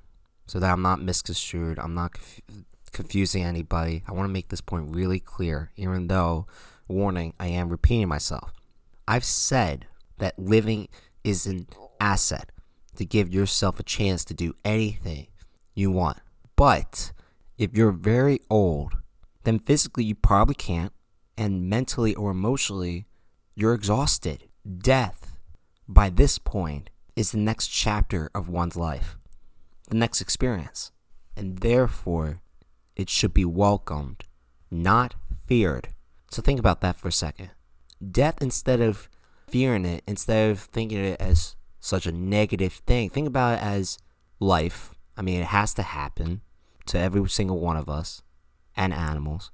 so 0.46 0.60
that 0.60 0.72
I'm 0.72 0.82
not 0.82 1.02
misconstrued, 1.02 1.80
I'm 1.80 1.94
not 1.94 2.14
conf- 2.14 2.42
confusing 2.92 3.44
anybody. 3.44 4.04
I 4.08 4.14
want 4.14 4.28
to 4.28 4.34
make 4.34 4.50
this 4.50 4.62
point 4.62 4.96
really 4.96 5.20
clear, 5.20 5.72
even 5.76 6.08
though, 6.08 6.48
warning, 6.88 7.34
I 7.40 7.48
am 7.48 7.70
repeating 7.70 8.08
myself. 8.08 8.52
I've 9.08 9.26
said 9.26 9.88
that 10.18 10.40
living 10.40 10.88
is 11.24 11.46
an 11.46 11.68
asset 12.00 12.52
to 12.96 13.06
give 13.06 13.34
yourself 13.34 13.80
a 13.80 13.84
chance 13.84 14.26
to 14.26 14.34
do 14.34 14.56
anything 14.66 15.28
you 15.76 15.92
want. 15.92 16.18
But 16.56 17.12
if 17.58 17.76
you're 17.76 17.92
very 17.92 18.40
old, 18.50 18.98
then 19.44 19.60
physically 19.60 20.04
you 20.04 20.16
probably 20.16 20.56
can't, 20.56 20.92
and 21.38 21.70
mentally 21.70 22.16
or 22.16 22.32
emotionally, 22.32 23.06
you're 23.58 23.74
exhausted. 23.74 24.44
Death, 24.78 25.36
by 25.88 26.12
this 26.12 26.38
point, 26.38 26.92
is 27.16 27.32
the 27.32 27.40
next 27.40 27.70
chapter 27.70 28.30
of 28.36 28.48
one's 28.48 28.76
life, 28.76 29.18
the 29.90 29.96
next 29.96 30.22
experience, 30.22 30.92
and 31.36 31.58
therefore 31.58 32.44
it 32.96 33.10
should 33.10 33.34
be 33.34 33.46
welcomed, 33.46 34.26
not 34.70 35.16
feared. 35.48 35.90
So 36.30 36.44
think 36.44 36.60
about 36.60 36.82
that 36.82 36.98
for 36.98 37.08
a 37.08 37.12
second. 37.12 37.50
Death, 38.12 38.36
instead 38.42 38.80
of 38.80 39.10
fearing 39.50 39.86
it, 39.86 40.04
instead 40.08 40.52
of 40.52 40.60
thinking 40.60 41.04
it 41.04 41.20
as 41.20 41.56
such 41.80 42.06
a 42.06 42.12
negative 42.12 42.74
thing, 42.74 43.10
think 43.10 43.28
about 43.28 43.58
it 43.58 43.64
as 43.64 43.98
life. 44.40 44.94
I 45.18 45.24
mean, 45.24 45.42
it 45.42 45.48
has 45.48 45.74
to 45.76 45.82
happen 45.82 46.42
to 46.86 47.00
every 47.00 47.28
single 47.28 47.60
one 47.60 47.76
of 47.76 47.90
us 47.90 48.22
and 48.76 48.94
animals. 48.94 49.50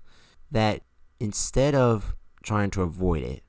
That 0.51 0.81
instead 1.21 1.73
of 1.73 2.17
trying 2.43 2.69
to 2.71 2.81
avoid 2.81 3.23
it 3.23 3.43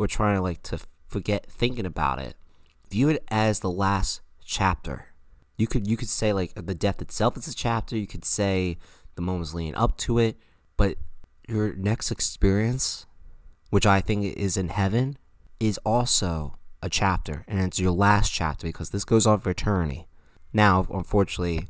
or 0.00 0.06
trying 0.06 0.34
to 0.34 0.40
like 0.40 0.62
to 0.62 0.78
forget 1.06 1.46
thinking 1.46 1.84
about 1.84 2.18
it, 2.18 2.34
view 2.90 3.10
it 3.10 3.22
as 3.28 3.60
the 3.60 3.70
last 3.70 4.22
chapter. 4.42 5.08
You 5.58 5.66
could 5.66 5.86
you 5.86 5.98
could 5.98 6.08
say 6.08 6.32
like 6.32 6.54
the 6.54 6.74
death 6.74 7.02
itself 7.02 7.36
is 7.36 7.46
a 7.46 7.54
chapter. 7.54 7.98
You 7.98 8.06
could 8.06 8.24
say 8.24 8.78
the 9.14 9.20
moments 9.20 9.52
leading 9.52 9.74
up 9.74 9.98
to 9.98 10.18
it, 10.18 10.38
but 10.78 10.96
your 11.46 11.74
next 11.74 12.10
experience, 12.10 13.04
which 13.68 13.84
I 13.84 14.00
think 14.00 14.24
is 14.38 14.56
in 14.56 14.70
heaven, 14.70 15.18
is 15.60 15.78
also 15.84 16.56
a 16.82 16.88
chapter, 16.88 17.44
and 17.46 17.60
it's 17.60 17.78
your 17.78 17.92
last 17.92 18.32
chapter 18.32 18.66
because 18.66 18.88
this 18.88 19.04
goes 19.04 19.26
on 19.26 19.40
for 19.40 19.50
eternity. 19.50 20.06
Now, 20.50 20.86
unfortunately, 20.90 21.68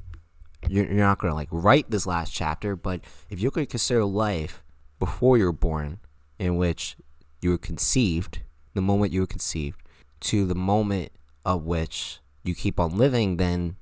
you're, 0.68 0.86
you're 0.86 1.04
not 1.04 1.18
going 1.18 1.32
to 1.32 1.34
like 1.34 1.48
write 1.50 1.90
this 1.90 2.06
last 2.06 2.32
chapter, 2.32 2.76
but 2.76 3.00
if 3.28 3.40
you're 3.40 3.50
going 3.50 3.66
to 3.66 3.70
consider 3.70 4.04
life 4.04 4.62
before 5.00 5.36
you're 5.36 5.50
born, 5.50 5.98
in 6.38 6.56
which 6.56 6.96
you 7.40 7.50
were 7.50 7.58
conceived, 7.58 8.40
the 8.74 8.80
moment 8.80 9.12
you 9.12 9.20
were 9.20 9.26
conceived, 9.26 9.80
to 10.20 10.46
the 10.46 10.54
moment 10.54 11.12
of 11.44 11.64
which 11.64 12.20
you 12.44 12.54
keep 12.54 12.78
on 12.78 12.96
living, 12.96 13.36
then 13.36 13.76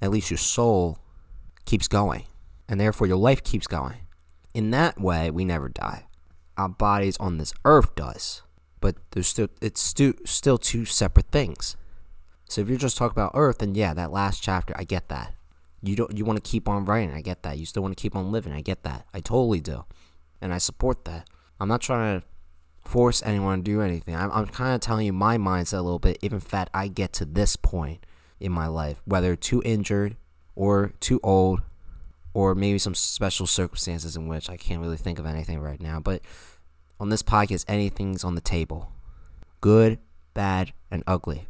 at 0.00 0.10
least 0.10 0.30
your 0.30 0.38
soul 0.38 0.98
keeps 1.64 1.88
going, 1.88 2.24
and 2.68 2.80
therefore 2.80 3.06
your 3.06 3.16
life 3.16 3.42
keeps 3.42 3.66
going. 3.66 3.98
In 4.52 4.70
that 4.70 5.00
way, 5.00 5.30
we 5.30 5.44
never 5.44 5.68
die. 5.68 6.06
Our 6.56 6.68
bodies 6.68 7.16
on 7.18 7.38
this 7.38 7.52
earth 7.64 7.94
does, 7.94 8.42
but 8.80 8.96
there's 9.10 9.26
still 9.26 9.48
it's 9.60 9.80
still 9.80 10.12
still 10.24 10.58
two 10.58 10.84
separate 10.84 11.32
things. 11.32 11.76
So 12.48 12.60
if 12.60 12.68
you're 12.68 12.78
just 12.78 12.96
talking 12.96 13.14
about 13.14 13.32
Earth, 13.34 13.58
then 13.58 13.74
yeah, 13.74 13.94
that 13.94 14.12
last 14.12 14.42
chapter, 14.42 14.74
I 14.76 14.84
get 14.84 15.08
that. 15.08 15.34
You 15.82 15.96
don't 15.96 16.16
you 16.16 16.24
want 16.24 16.42
to 16.42 16.48
keep 16.48 16.68
on 16.68 16.84
writing, 16.84 17.12
I 17.12 17.20
get 17.20 17.42
that. 17.42 17.58
You 17.58 17.66
still 17.66 17.82
want 17.82 17.96
to 17.96 18.00
keep 18.00 18.14
on 18.14 18.30
living, 18.30 18.52
I 18.52 18.60
get 18.60 18.84
that. 18.84 19.06
I 19.12 19.20
totally 19.20 19.60
do, 19.60 19.84
and 20.40 20.54
I 20.54 20.58
support 20.58 21.04
that. 21.06 21.28
I'm 21.58 21.68
not 21.68 21.80
trying 21.80 22.20
to 22.20 22.26
force 22.84 23.22
anyone 23.24 23.58
to 23.58 23.64
do 23.64 23.80
anything. 23.80 24.14
I'm, 24.14 24.30
I'm 24.32 24.46
kind 24.46 24.74
of 24.74 24.80
telling 24.80 25.06
you 25.06 25.12
my 25.12 25.38
mindset 25.38 25.78
a 25.78 25.82
little 25.82 25.98
bit. 25.98 26.18
If 26.22 26.32
in 26.32 26.40
fact 26.40 26.70
I 26.74 26.88
get 26.88 27.12
to 27.14 27.24
this 27.24 27.56
point 27.56 28.04
in 28.40 28.52
my 28.52 28.66
life, 28.66 29.00
whether 29.04 29.36
too 29.36 29.62
injured 29.64 30.16
or 30.54 30.92
too 31.00 31.20
old, 31.22 31.62
or 32.32 32.54
maybe 32.54 32.78
some 32.78 32.94
special 32.94 33.46
circumstances 33.46 34.16
in 34.16 34.26
which 34.26 34.50
I 34.50 34.56
can't 34.56 34.80
really 34.80 34.96
think 34.96 35.18
of 35.18 35.26
anything 35.26 35.60
right 35.60 35.80
now, 35.80 36.00
but 36.00 36.20
on 36.98 37.08
this 37.08 37.22
podcast, 37.22 37.64
anything's 37.68 38.24
on 38.24 38.34
the 38.34 38.40
table 38.40 38.90
good, 39.60 39.98
bad, 40.34 40.74
and 40.90 41.02
ugly. 41.06 41.46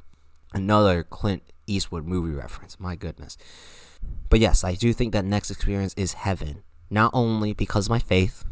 Another 0.53 1.03
Clint 1.03 1.43
Eastwood 1.67 2.07
movie 2.07 2.33
reference. 2.33 2.79
My 2.79 2.95
goodness. 2.95 3.37
But 4.29 4.39
yes, 4.39 4.63
I 4.63 4.75
do 4.75 4.93
think 4.93 5.13
that 5.13 5.25
next 5.25 5.51
experience 5.51 5.95
is 5.97 6.13
heaven. 6.13 6.63
Not 6.91 7.11
only 7.13 7.55
because 7.55 7.87
of 7.87 7.91
my 7.91 7.99
faith, 7.99 8.45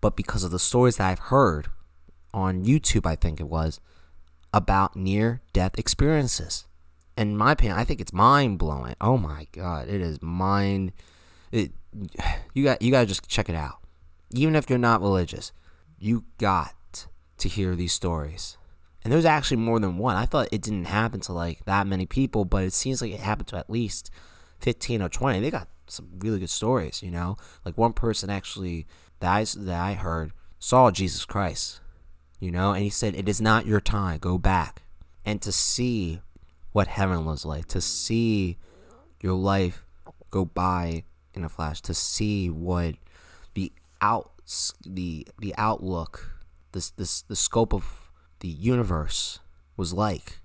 but 0.00 0.16
because 0.16 0.44
of 0.44 0.50
the 0.50 0.58
stories 0.58 0.96
that 0.96 1.08
I've 1.08 1.18
heard 1.18 1.68
on 2.32 2.64
YouTube, 2.64 3.06
I 3.06 3.16
think 3.16 3.40
it 3.40 3.48
was, 3.48 3.80
about 4.52 4.96
near 4.96 5.42
death 5.52 5.78
experiences. 5.78 6.66
In 7.16 7.36
my 7.36 7.52
opinion, 7.52 7.78
I 7.78 7.84
think 7.84 8.00
it's 8.00 8.12
mind 8.12 8.58
blowing. 8.58 8.94
Oh 9.00 9.18
my 9.18 9.46
god, 9.52 9.88
it 9.88 10.00
is 10.00 10.22
mind. 10.22 10.92
It, 11.52 11.72
you 12.54 12.64
got 12.64 12.82
you 12.82 12.90
got 12.90 13.00
to 13.00 13.06
just 13.06 13.28
check 13.28 13.48
it 13.48 13.54
out. 13.54 13.78
Even 14.32 14.56
if 14.56 14.70
you're 14.70 14.78
not 14.78 15.02
religious, 15.02 15.52
you 15.98 16.24
got 16.38 17.08
to 17.38 17.48
hear 17.48 17.74
these 17.74 17.92
stories. 17.92 18.56
And 19.02 19.12
there's 19.12 19.24
actually 19.24 19.56
more 19.56 19.80
than 19.80 19.98
one. 19.98 20.16
I 20.16 20.26
thought 20.26 20.48
it 20.52 20.62
didn't 20.62 20.84
happen 20.84 21.20
to 21.20 21.32
like 21.32 21.64
that 21.64 21.86
many 21.86 22.06
people, 22.06 22.44
but 22.44 22.64
it 22.64 22.72
seems 22.72 23.00
like 23.00 23.12
it 23.12 23.20
happened 23.20 23.48
to 23.48 23.56
at 23.56 23.70
least 23.70 24.10
15 24.60 25.02
or 25.02 25.08
20. 25.08 25.40
They 25.40 25.50
got 25.50 25.68
some 25.86 26.08
really 26.18 26.38
good 26.38 26.50
stories, 26.50 27.02
you 27.02 27.10
know? 27.10 27.36
Like 27.64 27.78
one 27.78 27.94
person 27.94 28.28
actually 28.28 28.86
that 29.20 29.30
I, 29.30 29.44
that 29.44 29.80
I 29.80 29.94
heard 29.94 30.32
saw 30.58 30.90
Jesus 30.90 31.24
Christ, 31.24 31.80
you 32.38 32.50
know, 32.50 32.72
and 32.72 32.82
he 32.82 32.90
said, 32.90 33.14
It 33.14 33.28
is 33.28 33.40
not 33.40 33.66
your 33.66 33.80
time, 33.80 34.18
go 34.18 34.38
back. 34.38 34.82
And 35.24 35.40
to 35.42 35.52
see 35.52 36.20
what 36.72 36.88
heaven 36.88 37.24
was 37.24 37.44
like, 37.44 37.66
to 37.68 37.80
see 37.80 38.58
your 39.22 39.34
life 39.34 39.84
go 40.30 40.44
by 40.44 41.04
in 41.34 41.44
a 41.44 41.48
flash, 41.48 41.80
to 41.82 41.94
see 41.94 42.48
what 42.48 42.96
the 43.54 43.72
out 44.00 44.32
the 44.84 45.26
the 45.38 45.54
outlook, 45.56 46.30
this 46.72 46.90
this 46.90 47.22
the 47.22 47.36
scope 47.36 47.74
of 47.74 48.10
the 48.40 48.48
universe 48.48 49.40
was 49.76 49.92
like 49.92 50.40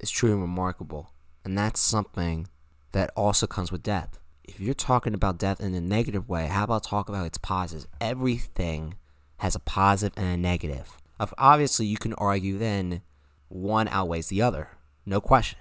is 0.00 0.10
truly 0.10 0.34
remarkable. 0.34 1.12
And 1.44 1.56
that's 1.56 1.80
something 1.80 2.48
that 2.92 3.10
also 3.16 3.46
comes 3.46 3.72
with 3.72 3.82
death. 3.82 4.18
If 4.48 4.58
you're 4.60 4.72
talking 4.72 5.12
about 5.12 5.38
death 5.38 5.60
in 5.60 5.74
a 5.74 5.80
negative 5.80 6.26
way, 6.26 6.46
how 6.46 6.64
about 6.64 6.82
talk 6.82 7.10
about 7.10 7.26
its 7.26 7.36
positives? 7.36 7.86
Everything 8.00 8.94
has 9.36 9.54
a 9.54 9.60
positive 9.60 10.16
and 10.16 10.26
a 10.26 10.36
negative. 10.36 10.96
Obviously, 11.36 11.84
you 11.84 11.98
can 11.98 12.14
argue 12.14 12.56
then 12.56 13.02
one 13.48 13.88
outweighs 13.88 14.28
the 14.28 14.40
other, 14.40 14.70
no 15.04 15.20
question. 15.20 15.58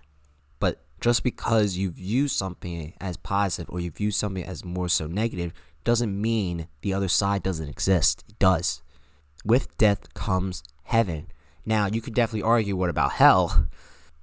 But 0.60 0.86
just 1.02 1.22
because 1.22 1.76
you 1.76 1.92
view 1.92 2.30
something 2.30 2.94
as 3.02 3.18
positive 3.18 3.70
or 3.70 3.82
you 3.82 3.92
view 3.92 4.10
something 4.10 4.44
as 4.44 4.64
more 4.64 4.88
so 4.88 5.06
negative 5.06 5.52
doesn't 5.84 6.20
mean 6.20 6.68
the 6.82 6.94
other 6.94 7.10
side 7.10 7.44
doesn't 7.44 7.70
exist. 7.70 8.24
It 8.30 8.40
does. 8.40 8.82
With 9.44 9.78
death 9.78 10.14
comes 10.14 10.64
heaven. 10.84 11.28
Now, 11.66 11.88
you 11.88 12.02
could 12.02 12.16
definitely 12.16 12.44
argue 12.44 12.78
what 12.78 12.90
about 12.90 13.14
hell? 13.14 13.68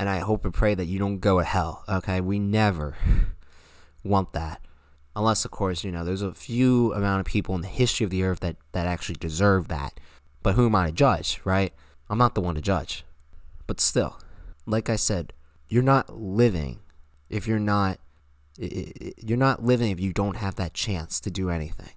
And 0.00 0.09
I 0.09 0.18
hope 0.18 0.44
and 0.44 0.54
pray 0.54 0.75
that 0.75 0.87
you 0.87 0.99
don't 0.99 1.21
go 1.21 1.38
to 1.38 1.44
hell, 1.44 1.85
okay? 1.88 2.21
We 2.21 2.38
never 2.38 2.97
want 4.04 4.32
that. 4.32 4.61
Unless, 5.16 5.44
of 5.44 5.50
course, 5.50 5.84
you 5.84 5.92
know, 5.92 6.04
there's 6.04 6.23
a 6.23 6.34
few 6.34 6.92
amount 6.92 7.20
of 7.20 7.26
people 7.26 7.54
in 7.54 7.61
the 7.61 7.68
history 7.68 8.04
of 8.04 8.11
the 8.11 8.25
earth 8.25 8.40
that, 8.40 8.56
that 8.73 8.87
actually 8.87 9.14
deserve 9.14 9.68
that. 9.68 9.99
But 10.42 10.54
who 10.56 10.66
am 10.66 10.75
I 10.75 10.87
to 10.87 10.92
judge, 10.92 11.40
right? 11.44 11.73
I'm 12.08 12.18
not 12.18 12.34
the 12.34 12.40
one 12.40 12.54
to 12.56 12.61
judge. 12.61 13.04
But 13.66 13.80
still, 13.80 14.18
like 14.66 14.90
I 14.90 14.96
said, 14.96 15.32
you're 15.68 15.82
not 15.82 16.18
living 16.18 16.80
if 17.30 17.46
you're 17.46 17.58
not 17.58 17.99
you're 18.56 19.37
not 19.37 19.64
living 19.64 19.90
if 19.90 19.99
you 19.99 20.12
don't 20.12 20.37
have 20.37 20.54
that 20.54 20.75
chance 20.75 21.18
to 21.18 21.30
do 21.30 21.50
anything. 21.50 21.90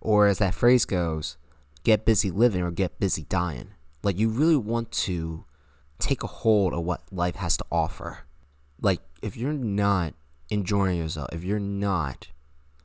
Or 0.00 0.26
as 0.26 0.38
that 0.38 0.54
phrase 0.54 0.84
goes, 0.84 1.38
get 1.82 2.04
busy 2.04 2.30
living 2.30 2.62
or 2.62 2.70
get 2.70 3.00
busy 3.00 3.22
dying. 3.22 3.68
Like 4.02 4.18
you 4.18 4.28
really 4.28 4.56
want 4.56 4.92
to 4.92 5.46
take 5.98 6.22
a 6.22 6.26
hold 6.26 6.74
of 6.74 6.84
what 6.84 7.02
life 7.10 7.36
has 7.36 7.56
to 7.56 7.64
offer. 7.72 8.26
Like 8.82 9.00
if 9.22 9.34
you're 9.36 9.54
not 9.54 10.12
enjoying 10.50 10.98
yourself, 10.98 11.28
if 11.32 11.44
you're 11.44 11.58
not 11.58 12.28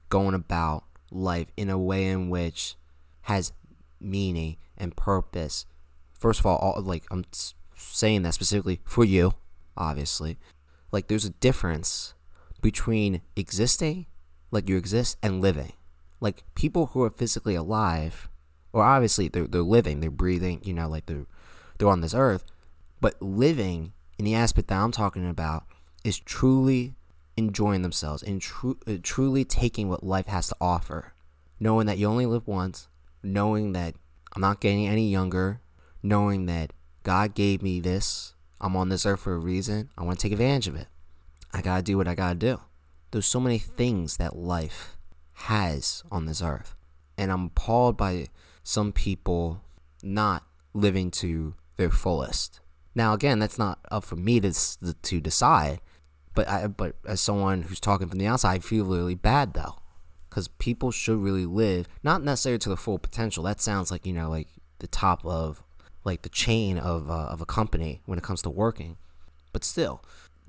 going 0.09 0.33
about 0.33 0.83
life 1.11 1.47
in 1.57 1.69
a 1.69 1.77
way 1.77 2.07
in 2.07 2.29
which 2.29 2.75
has 3.23 3.53
meaning 3.99 4.57
and 4.77 4.95
purpose, 4.95 5.65
first 6.13 6.39
of 6.39 6.45
all, 6.45 6.57
all 6.57 6.81
like 6.81 7.03
I'm 7.11 7.25
saying 7.75 8.23
that 8.23 8.33
specifically 8.33 8.81
for 8.83 9.03
you, 9.03 9.33
obviously. 9.77 10.37
Like 10.91 11.07
there's 11.07 11.25
a 11.25 11.31
difference 11.31 12.13
between 12.61 13.21
existing, 13.35 14.05
like 14.51 14.67
you 14.67 14.77
exist, 14.77 15.17
and 15.21 15.41
living. 15.41 15.73
Like 16.19 16.43
people 16.55 16.87
who 16.87 17.03
are 17.03 17.09
physically 17.09 17.55
alive, 17.55 18.29
or 18.73 18.83
obviously 18.83 19.27
they're 19.27 19.47
they're 19.47 19.61
living, 19.61 19.99
they're 19.99 20.11
breathing, 20.11 20.61
you 20.63 20.73
know, 20.73 20.89
like 20.89 21.05
they're 21.05 21.25
they're 21.77 21.87
on 21.87 22.01
this 22.01 22.13
earth, 22.13 22.43
but 22.99 23.21
living 23.21 23.93
in 24.17 24.25
the 24.25 24.35
aspect 24.35 24.67
that 24.67 24.79
I'm 24.79 24.91
talking 24.91 25.27
about 25.27 25.63
is 26.03 26.19
truly 26.19 26.95
enjoying 27.39 27.81
themselves 27.81 28.21
and 28.21 28.41
tru- 28.41 28.79
uh, 28.85 28.97
truly 29.01 29.43
taking 29.43 29.89
what 29.89 30.03
life 30.03 30.27
has 30.27 30.49
to 30.49 30.55
offer, 30.61 31.13
knowing 31.59 31.87
that 31.87 31.97
you 31.97 32.07
only 32.07 32.27
live 32.27 32.47
once, 32.47 32.87
knowing 33.23 33.73
that 33.73 33.95
I'm 34.35 34.41
not 34.41 34.61
getting 34.61 34.87
any 34.87 35.09
younger, 35.09 35.61
knowing 36.03 36.45
that 36.45 36.71
God 37.03 37.33
gave 37.33 37.63
me 37.63 37.79
this. 37.79 38.35
I'm 38.61 38.75
on 38.75 38.89
this 38.89 39.05
earth 39.05 39.21
for 39.21 39.33
a 39.33 39.39
reason. 39.39 39.89
I 39.97 40.03
want 40.03 40.19
to 40.19 40.23
take 40.23 40.33
advantage 40.33 40.67
of 40.67 40.75
it. 40.75 40.87
I 41.51 41.61
got 41.61 41.77
to 41.77 41.83
do 41.83 41.97
what 41.97 42.07
I 42.07 42.13
got 42.13 42.29
to 42.29 42.35
do. 42.35 42.61
There's 43.11 43.25
so 43.25 43.39
many 43.39 43.57
things 43.57 44.17
that 44.17 44.35
life 44.35 44.97
has 45.33 46.03
on 46.11 46.25
this 46.25 46.41
earth. 46.41 46.75
And 47.17 47.31
I'm 47.31 47.45
appalled 47.45 47.97
by 47.97 48.27
some 48.63 48.91
people 48.91 49.61
not 50.03 50.43
living 50.73 51.09
to 51.11 51.55
their 51.77 51.89
fullest. 51.89 52.59
Now, 52.93 53.13
again, 53.13 53.39
that's 53.39 53.57
not 53.57 53.79
up 53.89 54.03
for 54.03 54.15
me 54.15 54.39
to, 54.41 54.53
to 54.93 55.19
decide. 55.19 55.79
But 56.35 56.47
I, 56.47 56.67
but 56.67 56.95
as 57.05 57.21
someone 57.21 57.63
who's 57.63 57.79
talking 57.79 58.07
from 58.07 58.19
the 58.19 58.27
outside, 58.27 58.55
I 58.55 58.59
feel 58.59 58.85
really 58.85 59.15
bad 59.15 59.53
though, 59.53 59.75
because 60.29 60.47
people 60.47 60.91
should 60.91 61.17
really 61.17 61.45
live 61.45 61.87
not 62.03 62.23
necessarily 62.23 62.59
to 62.59 62.69
the 62.69 62.77
full 62.77 62.99
potential. 62.99 63.43
That 63.43 63.59
sounds 63.61 63.91
like 63.91 64.05
you 64.05 64.13
know 64.13 64.29
like 64.29 64.47
the 64.79 64.87
top 64.87 65.25
of 65.25 65.63
like 66.03 66.21
the 66.21 66.29
chain 66.29 66.77
of 66.77 67.09
uh, 67.09 67.27
of 67.29 67.41
a 67.41 67.45
company 67.45 68.01
when 68.05 68.17
it 68.17 68.23
comes 68.23 68.41
to 68.43 68.49
working, 68.49 68.97
but 69.51 69.63
still, 69.63 70.03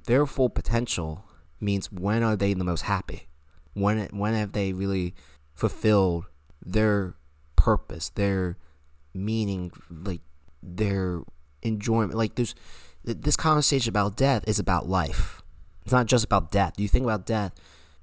their 0.06 0.26
full 0.26 0.50
potential 0.50 1.24
means 1.60 1.90
when 1.92 2.22
are 2.22 2.36
they 2.36 2.54
the 2.54 2.64
most 2.64 2.82
happy? 2.82 3.28
When 3.74 4.08
when 4.12 4.34
have 4.34 4.52
they 4.52 4.72
really 4.72 5.14
fulfilled 5.54 6.26
their 6.64 7.14
purpose, 7.56 8.10
their 8.10 8.56
meaning, 9.14 9.72
like 9.90 10.22
their 10.62 11.22
enjoyment? 11.62 12.14
Like 12.14 12.34
there's 12.34 12.54
this 13.04 13.36
conversation 13.36 13.90
about 13.90 14.16
death 14.16 14.44
is 14.46 14.58
about 14.58 14.88
life. 14.88 15.39
It's 15.90 15.92
not 15.92 16.06
just 16.06 16.24
about 16.24 16.52
death. 16.52 16.74
You 16.78 16.86
think 16.86 17.02
about 17.02 17.26
death 17.26 17.52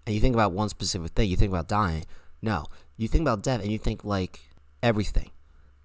and 0.05 0.13
you 0.13 0.19
think 0.19 0.35
about 0.35 0.51
one 0.51 0.67
specific 0.67 1.11
thing. 1.11 1.29
You 1.29 1.37
think 1.37 1.53
about 1.53 1.69
dying. 1.69 2.03
No, 2.41 2.65
you 2.97 3.07
think 3.07 3.21
about 3.21 3.43
death 3.43 3.61
and 3.61 3.71
you 3.71 3.77
think 3.77 4.03
like 4.03 4.41
everything 4.83 5.31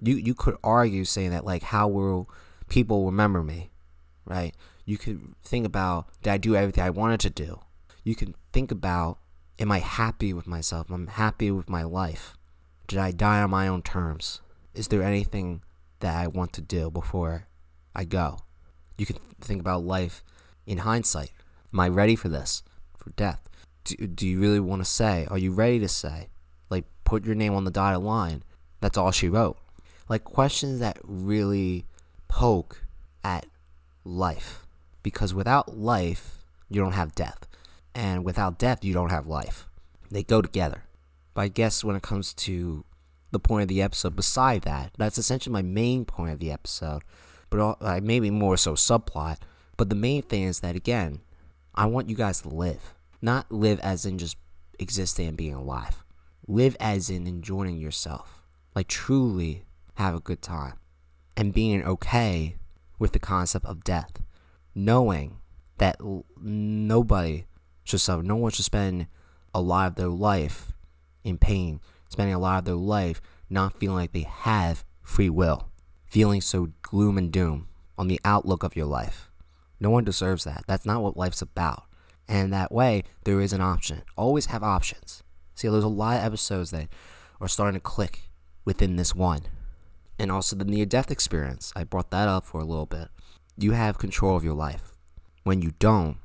you 0.03 0.17
you 0.17 0.35
could 0.35 0.57
argue 0.65 1.05
saying 1.05 1.31
that 1.31 1.45
like 1.45 1.63
how 1.63 1.87
will 1.87 2.29
people 2.69 3.07
remember 3.07 3.45
me, 3.45 3.71
right? 4.25 4.53
You 4.85 4.99
could 4.99 5.37
think 5.45 5.65
about 5.65 6.09
did 6.23 6.33
I 6.33 6.39
do 6.39 6.57
everything 6.57 6.83
I 6.83 6.91
wanted 6.91 7.21
to 7.21 7.31
do? 7.31 7.61
You 8.03 8.17
can 8.17 8.35
think 8.53 8.73
about 8.73 9.19
am 9.61 9.71
I 9.71 9.79
happy 9.79 10.33
with 10.33 10.49
myself? 10.49 10.91
Am 10.91 11.09
I 11.09 11.13
happy 11.13 11.53
with 11.53 11.71
my 11.71 11.85
life? 11.85 12.37
Did 12.89 12.99
I 12.99 13.13
die 13.13 13.41
on 13.41 13.51
my 13.51 13.69
own 13.69 13.83
terms? 13.83 14.41
Is 14.75 14.89
there 14.89 15.05
anything 15.05 15.63
that 16.01 16.17
I 16.17 16.27
want 16.27 16.53
to 16.55 16.61
do 16.61 16.91
before 16.91 17.47
I 17.95 18.05
go? 18.05 18.41
You 18.99 19.07
can 19.07 19.19
think 19.41 19.61
about 19.61 19.85
life 19.85 20.25
in 20.67 20.79
hindsight. 20.79 21.31
Am 21.73 21.81
I 21.81 21.89
ready 21.89 22.17
for 22.17 22.29
this? 22.29 22.63
For 22.97 23.11
death? 23.11 23.49
Do, 23.85 23.97
do 24.07 24.27
you 24.27 24.39
really 24.41 24.61
want 24.61 24.83
to 24.83 24.91
say? 24.91 25.27
Are 25.31 25.39
you 25.39 25.53
ready 25.53 25.79
to 25.81 25.89
say? 25.89 26.29
Like, 26.71 26.85
put 27.05 27.25
your 27.25 27.35
name 27.35 27.55
on 27.55 27.65
the 27.65 27.71
dotted 27.71 28.03
line. 28.03 28.43
That's 28.81 28.99
all 28.99 29.11
she 29.11 29.29
wrote 29.29 29.59
like 30.13 30.25
questions 30.25 30.79
that 30.81 30.99
really 31.03 31.87
poke 32.29 32.85
at 33.25 33.47
life. 34.05 34.67
Because 35.03 35.33
without 35.33 35.77
life, 35.77 36.45
you 36.69 36.83
don't 36.83 36.93
have 36.93 37.15
death. 37.15 37.49
And 37.95 38.23
without 38.23 38.59
death, 38.59 38.85
you 38.85 38.93
don't 38.93 39.11
have 39.11 39.27
life. 39.27 39.67
They 40.11 40.23
go 40.23 40.43
together. 40.43 40.85
But 41.33 41.41
I 41.41 41.49
guess 41.49 41.83
when 41.83 41.97
it 41.97 42.03
comes 42.03 42.35
to 42.35 42.85
the 43.31 43.39
point 43.39 43.63
of 43.63 43.69
the 43.69 43.81
episode, 43.81 44.15
beside 44.15 44.63
that, 44.63 44.93
that's 44.99 45.17
essentially 45.17 45.53
my 45.53 45.63
main 45.63 46.05
point 46.05 46.33
of 46.33 46.41
the 46.41 46.53
episode. 46.53 47.03
But 47.49 47.79
uh, 47.81 48.01
maybe 48.03 48.31
more 48.31 48.59
so 48.59 48.75
subplot. 48.75 49.39
But 49.79 49.89
the 49.89 49.95
main 49.95 50.23
thing 50.23 50.43
is 50.43 50.61
that, 50.61 50.77
again, 50.77 51.21
I 51.75 51.87
want 51.87 52.09
you 52.09 52.17
guys 52.17 52.43
to 52.43 52.49
live. 52.49 52.95
Not 53.21 53.51
live 53.51 53.81
as 53.81 54.05
in 54.05 54.19
just 54.19 54.37
existing 54.79 55.29
and 55.29 55.37
being 55.37 55.55
alive. 55.55 56.05
Live 56.47 56.77
as 56.81 57.09
in 57.09 57.27
enjoying 57.27 57.79
yourself. 57.79 58.43
Like 58.75 58.89
truly 58.89 59.65
have 59.95 60.15
a 60.15 60.21
good 60.21 60.43
time 60.43 60.79
and 61.37 61.55
being 61.55 61.83
okay 61.85 62.57
with 62.99 63.13
the 63.13 63.19
concept 63.19 63.65
of 63.67 63.85
death, 63.85 64.23
knowing 64.75 65.39
that 65.79 65.97
nobody 66.41 67.47
should 67.85 68.01
suffer, 68.01 68.23
no 68.23 68.37
one 68.37 68.53
should 68.53 68.65
spend 68.65 69.07
a 69.55 69.61
lot 69.61 69.89
of 69.89 69.95
their 69.97 70.09
life 70.09 70.73
in 71.25 71.39
pain, 71.39 71.81
spending 72.09 72.35
a 72.35 72.39
lot 72.39 72.59
of 72.59 72.65
their 72.65 72.75
life 72.75 73.21
not 73.51 73.79
feeling 73.79 73.97
like 73.97 74.13
they 74.13 74.23
have 74.29 74.85
free 75.03 75.31
will, 75.31 75.69
feeling 76.07 76.41
so 76.41 76.69
gloom 76.83 77.19
and 77.19 77.33
doom 77.33 77.69
on 77.99 78.09
the 78.09 78.21
outlook 78.25 78.63
of 78.63 78.77
your 78.77 78.87
life. 78.87 79.32
No 79.83 79.91
one 79.91 80.05
deserves 80.05 80.45
that. 80.45 80.63
That's 80.69 80.87
not 80.87 81.03
what 81.03 81.17
life's 81.17 81.43
about. 81.43 81.87
And 82.29 82.53
that 82.53 82.71
way, 82.71 83.03
there 83.25 83.41
is 83.41 83.53
an 83.53 83.61
option. 83.61 84.03
Always 84.17 84.47
have 84.47 84.63
options. 84.63 85.25
See, 85.57 85.67
there's 85.67 85.83
a 85.83 85.89
lot 85.89 86.19
of 86.19 86.25
episodes 86.25 86.71
that 86.71 86.87
are 87.41 87.49
starting 87.49 87.75
to 87.75 87.81
click 87.81 88.31
within 88.65 88.95
this 88.95 89.13
one 89.13 89.41
and 90.21 90.31
also 90.31 90.55
the 90.55 90.65
near 90.65 90.87
death 90.87 91.11
experience. 91.11 91.73
I 91.75 91.83
brought 91.83 92.13
that 92.13 92.29
up 92.29 92.45
for 92.45 92.61
a 92.61 92.65
little 92.65 92.87
bit. 92.87 93.09
You 93.59 93.73
have 93.73 93.99
control 93.99 94.37
of 94.37 94.45
your 94.45 94.55
life. 94.55 94.93
When 95.43 95.63
you 95.63 95.73
don't, 95.81 96.19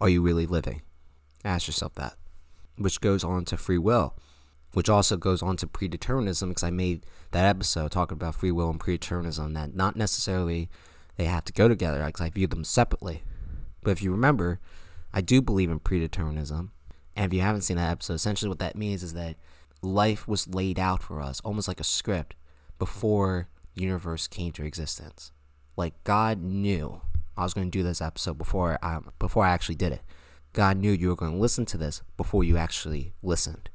are 0.00 0.08
you 0.08 0.22
really 0.22 0.46
living? 0.46 0.82
Ask 1.44 1.66
yourself 1.66 1.96
that. 1.96 2.14
Which 2.78 3.00
goes 3.00 3.24
on 3.24 3.44
to 3.46 3.56
free 3.56 3.76
will, 3.76 4.16
which 4.72 4.88
also 4.88 5.16
goes 5.16 5.42
on 5.42 5.56
to 5.56 5.66
predeterminism 5.66 6.46
because 6.50 6.62
I 6.62 6.70
made 6.70 7.04
that 7.32 7.44
episode 7.44 7.90
talking 7.90 8.14
about 8.14 8.36
free 8.36 8.52
will 8.52 8.70
and 8.70 8.78
predeterminism 8.78 9.54
that 9.54 9.74
not 9.74 9.96
necessarily 9.96 10.70
they 11.20 11.26
have 11.26 11.44
to 11.44 11.52
go 11.52 11.68
together 11.68 12.02
because 12.02 12.22
I 12.22 12.30
view 12.30 12.46
them 12.46 12.64
separately. 12.64 13.22
But 13.82 13.90
if 13.90 14.02
you 14.02 14.10
remember, 14.10 14.58
I 15.12 15.20
do 15.20 15.42
believe 15.42 15.70
in 15.70 15.78
predeterminism. 15.78 16.70
And 17.14 17.26
if 17.26 17.34
you 17.34 17.42
haven't 17.42 17.60
seen 17.60 17.76
that 17.76 17.90
episode, 17.90 18.14
essentially 18.14 18.48
what 18.48 18.58
that 18.60 18.74
means 18.74 19.02
is 19.02 19.12
that 19.12 19.36
life 19.82 20.26
was 20.26 20.48
laid 20.48 20.78
out 20.78 21.02
for 21.02 21.20
us, 21.20 21.38
almost 21.40 21.68
like 21.68 21.78
a 21.78 21.84
script, 21.84 22.36
before 22.78 23.48
the 23.74 23.82
universe 23.82 24.28
came 24.28 24.50
to 24.52 24.64
existence. 24.64 25.30
Like 25.76 25.92
God 26.04 26.40
knew 26.40 27.02
I 27.36 27.42
was 27.42 27.52
going 27.52 27.70
to 27.70 27.78
do 27.78 27.84
this 27.84 28.00
episode 28.00 28.38
before 28.38 28.78
I 28.82 29.00
before 29.18 29.44
I 29.44 29.50
actually 29.50 29.74
did 29.74 29.92
it. 29.92 30.02
God 30.54 30.78
knew 30.78 30.90
you 30.90 31.08
were 31.08 31.16
going 31.16 31.32
to 31.32 31.38
listen 31.38 31.66
to 31.66 31.76
this 31.76 32.00
before 32.16 32.44
you 32.44 32.56
actually 32.56 33.12
listened. 33.22 33.68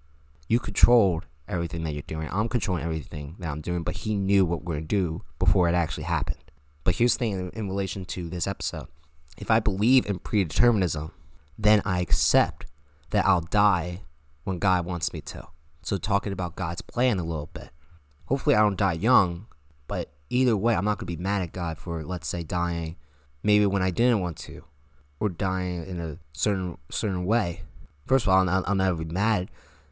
You 0.47 0.60
controlled 0.60 1.27
everything 1.47 1.84
that 1.84 1.93
you're 1.93 2.01
doing. 2.08 2.27
I'm 2.31 2.49
controlling 2.49 2.84
everything 2.84 3.36
that 3.38 3.51
I'm 3.51 3.62
doing, 3.62 3.84
but 3.84 3.97
He 3.97 4.15
knew 4.15 4.45
what 4.45 4.63
we're 4.63 4.73
going 4.73 4.88
to 4.88 4.95
do 4.95 5.21
before 5.38 5.69
it 5.69 5.75
actually 5.75 6.05
happened. 6.05 6.39
But 6.85 6.95
here's 6.95 7.15
the 7.15 7.19
thing 7.19 7.31
in, 7.33 7.49
in 7.49 7.67
relation 7.67 8.05
to 8.05 8.29
this 8.29 8.47
episode 8.47 8.87
if 9.37 9.51
I 9.51 9.59
believe 9.59 10.05
in 10.05 10.19
predeterminism, 10.19 11.11
then 11.57 11.81
I 11.83 11.99
accept 11.99 12.67
that 13.09 13.25
I'll 13.25 13.41
die 13.41 14.03
when 14.45 14.59
God 14.59 14.85
wants 14.85 15.11
me 15.11 15.19
to. 15.21 15.47
So, 15.81 15.97
talking 15.97 16.31
about 16.31 16.55
God's 16.55 16.81
plan 16.81 17.19
a 17.19 17.23
little 17.23 17.49
bit. 17.53 17.69
Hopefully, 18.27 18.55
I 18.55 18.61
don't 18.61 18.77
die 18.77 18.93
young, 18.93 19.47
but 19.87 20.11
either 20.29 20.55
way, 20.55 20.73
I'm 20.73 20.85
not 20.85 20.97
going 20.97 21.07
to 21.07 21.17
be 21.17 21.21
mad 21.21 21.41
at 21.41 21.51
God 21.51 21.77
for, 21.77 22.03
let's 22.03 22.27
say, 22.27 22.43
dying 22.43 22.95
maybe 23.43 23.65
when 23.65 23.83
I 23.83 23.91
didn't 23.91 24.21
want 24.21 24.37
to, 24.37 24.63
or 25.19 25.29
dying 25.29 25.85
in 25.85 25.99
a 25.99 26.17
certain 26.33 26.77
certain 26.89 27.25
way. 27.25 27.61
First 28.07 28.25
of 28.25 28.29
all, 28.29 28.47
I'll, 28.47 28.63
I'll 28.65 28.75
never 28.75 29.03
be 29.03 29.13
mad 29.13 29.49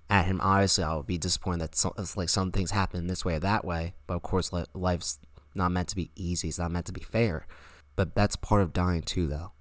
at 0.09 0.25
him. 0.25 0.39
Obviously, 0.41 0.83
I'll 0.83 1.03
be 1.03 1.17
disappointed 1.17 1.61
that 1.61 1.75
some, 1.75 1.93
like 2.15 2.29
some 2.29 2.51
things 2.51 2.71
happen 2.71 3.07
this 3.07 3.25
way 3.25 3.35
or 3.35 3.39
that 3.39 3.65
way. 3.65 3.93
But 4.07 4.15
of 4.15 4.23
course, 4.23 4.51
life's 4.73 5.19
not 5.55 5.71
meant 5.71 5.89
to 5.89 5.95
be 5.95 6.11
easy. 6.15 6.49
It's 6.49 6.59
not 6.59 6.71
meant 6.71 6.85
to 6.87 6.93
be 6.93 7.01
fair. 7.01 7.47
But 7.95 8.15
that's 8.15 8.35
part 8.35 8.61
of 8.61 8.73
dying 8.73 9.01
too, 9.01 9.27
though. 9.27 9.51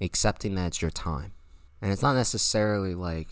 Accepting 0.00 0.54
that 0.54 0.68
it's 0.68 0.82
your 0.82 0.90
time. 0.90 1.32
And 1.82 1.92
it's 1.92 2.02
not 2.02 2.14
necessarily 2.14 2.94
like 2.94 3.28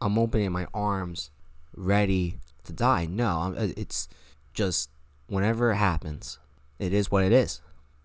I'm 0.00 0.18
opening 0.18 0.52
my 0.52 0.66
arms 0.72 1.30
ready 1.74 2.36
to 2.64 2.72
die. 2.72 3.06
No, 3.06 3.54
uh, 3.56 3.68
it's 3.76 4.08
just 4.52 4.90
whenever 5.26 5.72
it 5.72 5.76
happens, 5.76 6.38
it 6.78 6.92
is 6.92 7.10
what 7.10 7.24
it 7.24 7.32
is. 7.32 7.60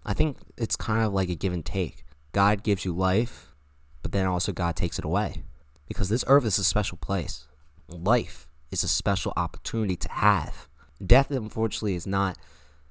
I 0.05 0.13
think 0.13 0.37
it's 0.57 0.75
kind 0.75 1.05
of 1.05 1.13
like 1.13 1.29
a 1.29 1.35
give 1.35 1.53
and 1.53 1.65
take. 1.65 2.05
God 2.31 2.63
gives 2.63 2.83
you 2.83 2.93
life, 2.93 3.53
but 4.01 4.11
then 4.11 4.25
also 4.25 4.51
God 4.51 4.75
takes 4.75 4.99
it 4.99 5.05
away. 5.05 5.43
Because 5.87 6.09
this 6.09 6.25
earth 6.27 6.45
is 6.45 6.57
a 6.57 6.63
special 6.63 6.97
place. 6.97 7.47
Life 7.87 8.47
is 8.71 8.83
a 8.83 8.87
special 8.87 9.33
opportunity 9.37 9.95
to 9.95 10.11
have. 10.11 10.67
Death, 11.05 11.29
unfortunately, 11.29 11.95
is 11.95 12.07
not 12.07 12.37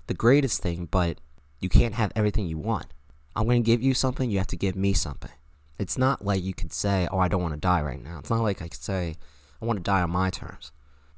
the 0.07 0.15
greatest 0.15 0.63
thing, 0.63 0.87
but 0.91 1.21
you 1.61 1.69
can't 1.69 1.95
have 1.95 2.13
everything 2.15 2.47
you 2.47 2.59
want. 2.59 2.87
I'm 3.35 3.45
going 3.45 3.63
to 3.63 3.67
give 3.67 3.83
you 3.83 3.95
something, 3.95 4.31
you 4.31 4.39
have 4.39 4.47
to 4.49 4.57
give 4.57 4.77
me 4.77 4.93
something. 4.93 5.31
It's 5.79 5.99
not 5.99 6.25
like 6.25 6.43
you 6.43 6.55
could 6.55 6.73
say, 6.73 7.09
"Oh, 7.11 7.19
I 7.19 7.29
don't 7.29 7.43
want 7.43 7.55
to 7.55 7.61
die 7.61 7.83
right 7.83 8.03
now." 8.03 8.19
It's 8.19 8.31
not 8.31 8.43
like 8.43 8.63
I 8.63 8.69
could 8.69 8.83
say, 8.83 9.17
"I 9.61 9.65
want 9.65 9.79
to 9.79 9.83
die 9.83 10.03
on 10.03 10.11
my 10.11 10.31
terms." 10.31 10.71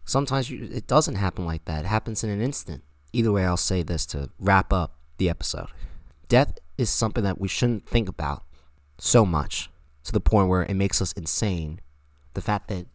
Sometimes 0.04 0.50
you, 0.50 0.68
it 0.72 0.86
doesn't 0.86 1.16
happen 1.16 1.44
like 1.44 1.64
that. 1.64 1.84
It 1.84 1.88
happens 1.88 2.22
in 2.22 2.30
an 2.30 2.40
instant. 2.40 2.82
Either 3.12 3.32
way, 3.32 3.44
I'll 3.44 3.56
say 3.56 3.82
this 3.82 4.06
to 4.06 4.30
wrap 4.38 4.72
up 4.72 4.96
the 5.18 5.28
episode. 5.28 5.68
Death 6.28 6.58
is 6.78 6.90
something 6.90 7.24
that 7.24 7.40
we 7.40 7.48
shouldn't 7.48 7.86
think 7.88 8.08
about 8.08 8.44
so 8.98 9.26
much 9.26 9.70
to 10.04 10.12
the 10.12 10.20
point 10.20 10.48
where 10.48 10.62
it 10.62 10.74
makes 10.74 11.02
us 11.02 11.12
insane. 11.12 11.80
The 12.34 12.40
fact 12.40 12.68
that, 12.68 12.86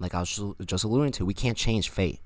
like 0.00 0.14
I 0.14 0.20
was 0.20 0.40
just 0.64 0.84
alluding 0.84 1.12
to, 1.12 1.24
we 1.24 1.34
can't 1.34 1.56
change 1.56 1.90
fate. 1.90 2.20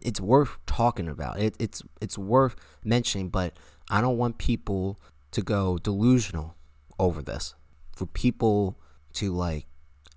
It's 0.00 0.20
worth 0.20 0.58
talking 0.66 1.08
about. 1.08 1.38
It, 1.38 1.54
it's 1.58 1.82
it's 2.00 2.16
worth 2.16 2.56
mentioning, 2.84 3.28
but 3.28 3.54
I 3.90 4.00
don't 4.00 4.18
want 4.18 4.38
people 4.38 4.98
to 5.32 5.42
go 5.42 5.78
delusional 5.78 6.56
over 6.98 7.22
this. 7.22 7.54
For 7.94 8.06
people 8.06 8.78
to 9.14 9.32
like 9.32 9.66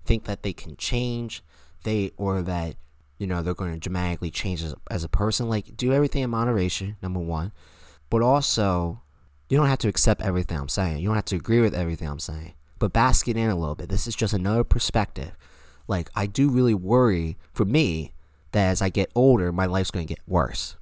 think 0.05 0.25
that 0.25 0.43
they 0.43 0.53
can 0.53 0.77
change, 0.77 1.43
they 1.83 2.11
or 2.17 2.41
that 2.41 2.75
you 3.17 3.27
know 3.27 3.41
they're 3.41 3.53
going 3.53 3.73
to 3.73 3.79
dramatically 3.79 4.31
change 4.31 4.63
as, 4.63 4.75
as 4.89 5.03
a 5.03 5.09
person. 5.09 5.49
Like 5.49 5.75
do 5.75 5.93
everything 5.93 6.23
in 6.23 6.29
moderation, 6.29 6.97
number 7.01 7.19
one, 7.19 7.51
but 8.09 8.21
also 8.21 9.01
you 9.49 9.57
don't 9.57 9.67
have 9.67 9.79
to 9.79 9.87
accept 9.87 10.21
everything 10.21 10.57
I'm 10.57 10.69
saying. 10.69 10.99
You 10.99 11.07
don't 11.07 11.15
have 11.15 11.25
to 11.25 11.35
agree 11.35 11.61
with 11.61 11.75
everything 11.75 12.07
I'm 12.07 12.19
saying. 12.19 12.53
But 12.79 12.93
bask 12.93 13.27
it 13.27 13.37
in 13.37 13.49
a 13.49 13.55
little 13.55 13.75
bit. 13.75 13.89
This 13.89 14.07
is 14.07 14.15
just 14.15 14.33
another 14.33 14.63
perspective. 14.63 15.31
Like 15.87 16.09
I 16.15 16.25
do 16.25 16.49
really 16.49 16.73
worry 16.73 17.37
for 17.53 17.65
me 17.65 18.13
that 18.53 18.69
as 18.69 18.81
I 18.81 18.89
get 18.89 19.11
older, 19.13 19.51
my 19.51 19.65
life's 19.65 19.91
going 19.91 20.07
to 20.07 20.13
get 20.13 20.23
worse. 20.27 20.75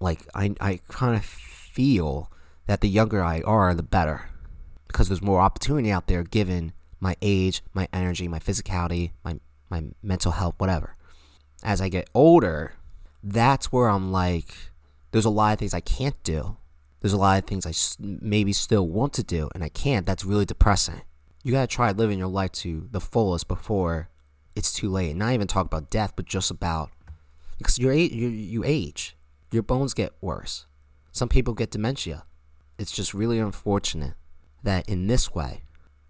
Like 0.00 0.20
I 0.34 0.54
I 0.60 0.80
kind 0.88 1.16
of 1.16 1.24
feel 1.24 2.30
that 2.66 2.80
the 2.80 2.88
younger 2.88 3.22
I 3.22 3.40
are, 3.40 3.74
the 3.74 3.82
better. 3.82 4.30
Because 4.86 5.08
there's 5.08 5.22
more 5.22 5.40
opportunity 5.40 5.90
out 5.90 6.06
there 6.06 6.22
given 6.22 6.72
my 7.00 7.16
age, 7.20 7.62
my 7.74 7.88
energy, 7.92 8.28
my 8.28 8.38
physicality, 8.38 9.12
my, 9.24 9.38
my 9.70 9.84
mental 10.02 10.32
health, 10.32 10.54
whatever. 10.58 10.96
As 11.62 11.80
I 11.80 11.88
get 11.88 12.08
older, 12.14 12.74
that's 13.22 13.72
where 13.72 13.88
I'm 13.88 14.12
like, 14.12 14.54
there's 15.10 15.24
a 15.24 15.30
lot 15.30 15.52
of 15.52 15.58
things 15.58 15.74
I 15.74 15.80
can't 15.80 16.20
do. 16.22 16.56
There's 17.00 17.12
a 17.12 17.18
lot 17.18 17.38
of 17.38 17.48
things 17.48 17.66
I 17.66 17.72
maybe 18.00 18.52
still 18.52 18.86
want 18.86 19.12
to 19.14 19.22
do 19.22 19.50
and 19.54 19.62
I 19.62 19.68
can't. 19.68 20.06
That's 20.06 20.24
really 20.24 20.44
depressing. 20.44 21.02
You 21.44 21.52
gotta 21.52 21.66
try 21.66 21.92
living 21.92 22.18
your 22.18 22.28
life 22.28 22.52
to 22.52 22.88
the 22.90 23.00
fullest 23.00 23.48
before 23.48 24.08
it's 24.56 24.72
too 24.72 24.90
late. 24.90 25.14
Not 25.14 25.32
even 25.32 25.46
talk 25.46 25.66
about 25.66 25.90
death, 25.90 26.14
but 26.16 26.26
just 26.26 26.50
about 26.50 26.90
because 27.58 27.78
you 27.78 27.90
you 27.90 28.28
you 28.28 28.62
age, 28.64 29.16
your 29.50 29.62
bones 29.62 29.94
get 29.94 30.14
worse. 30.20 30.66
Some 31.12 31.28
people 31.28 31.54
get 31.54 31.70
dementia 31.70 32.24
it's 32.78 32.92
just 32.92 33.12
really 33.12 33.40
unfortunate 33.40 34.14
that 34.62 34.88
in 34.88 35.08
this 35.08 35.34
way, 35.34 35.64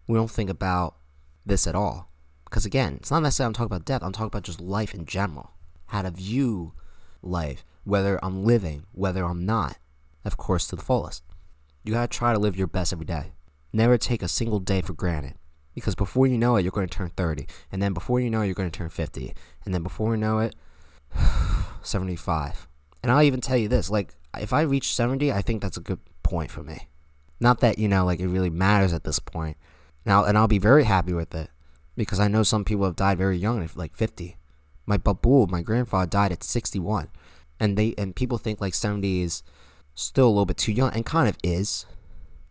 we 0.07 0.17
don't 0.17 0.31
think 0.31 0.51
about 0.51 0.97
this 1.45 1.67
at 1.67 1.75
all. 1.75 2.11
Because 2.45 2.67
again, 2.67 2.95
it's 3.01 3.11
not 3.11 3.23
necessarily 3.23 3.49
I'm 3.49 3.55
talking 3.55 3.67
about 3.67 3.85
death, 3.85 4.03
I'm 4.03 4.13
talking 4.13 4.27
about 4.27 4.43
just 4.43 4.61
life 4.61 4.95
in 4.95 5.07
general. 5.07 5.53
How 5.87 6.03
to 6.03 6.11
view 6.11 6.75
life, 7.23 7.65
whether 7.85 8.23
I'm 8.23 8.45
living, 8.45 8.85
whether 8.93 9.25
I'm 9.25 9.45
not, 9.47 9.79
of 10.25 10.37
course, 10.37 10.69
to 10.69 10.77
the 10.77 10.83
fullest. 10.83 11.25
You 11.85 11.95
gotta 11.95 12.09
try 12.09 12.33
to 12.33 12.39
live 12.39 12.57
your 12.57 12.67
best 12.67 12.93
every 12.93 13.07
day. 13.07 13.33
Never 13.73 13.97
take 13.97 14.23
a 14.23 14.29
single 14.29 14.61
day 14.61 14.83
for 14.83 14.93
granted. 14.93 15.35
Because 15.75 15.95
before 15.95 16.27
you 16.27 16.37
know 16.37 16.57
it, 16.57 16.63
you're 16.63 16.73
going 16.73 16.89
to 16.89 16.97
turn 16.97 17.11
30. 17.11 17.47
And 17.71 17.81
then 17.81 17.93
before 17.93 18.19
you 18.19 18.31
know 18.31 18.41
it, 18.41 18.47
you're 18.47 18.55
going 18.55 18.69
to 18.69 18.77
turn 18.77 18.89
50. 18.89 19.33
And 19.65 19.73
then 19.73 19.85
before 19.85 20.15
you 20.15 20.21
know 20.21 20.41
it, 20.41 20.57
75. 21.83 22.69
And 23.03 23.13
I'll 23.13 23.23
even 23.23 23.41
tell 23.41 23.57
you 23.57 23.69
this 23.69 23.91
like, 23.91 24.15
if 24.39 24.53
I 24.53 24.63
reach 24.63 24.95
70, 24.95 25.33
I 25.33 25.43
think 25.43 25.63
that's 25.63 25.77
a 25.77 25.83
good 25.83 26.01
point 26.23 26.51
for 26.51 26.63
me. 26.63 26.89
Not 27.41 27.61
that, 27.61 27.79
you 27.79 27.89
know, 27.89 28.05
like 28.05 28.21
it 28.21 28.29
really 28.29 28.51
matters 28.51 28.93
at 28.93 29.05
this 29.05 29.19
point. 29.19 29.57
Now, 30.05 30.25
and 30.25 30.37
I'll 30.37 30.49
be 30.49 30.59
very 30.59 30.85
happy 30.85 31.13
with 31.13 31.35
it 31.35 31.51
because 31.97 32.21
I 32.21 32.29
know 32.29 32.43
some 32.43 32.65
people 32.65 32.85
have 32.85 32.97
died 32.97 33.19
very 33.19 33.37
young, 33.37 33.69
like 33.75 33.95
50. 33.95 34.37
My 34.87 34.97
babu, 34.97 35.47
my 35.47 35.63
grandfather, 35.63 36.07
died 36.07 36.33
at 36.33 36.43
61. 36.43 37.09
And 37.61 37.77
they 37.77 37.95
and 37.99 38.15
people 38.15 38.39
think 38.39 38.61
like 38.61 38.75
70 38.75 39.23
is 39.23 39.43
still 39.95 40.27
a 40.27 40.31
little 40.31 40.47
bit 40.47 40.57
too 40.57 40.73
young 40.73 40.93
and 40.93 41.05
kind 41.05 41.29
of 41.29 41.37
is. 41.43 41.87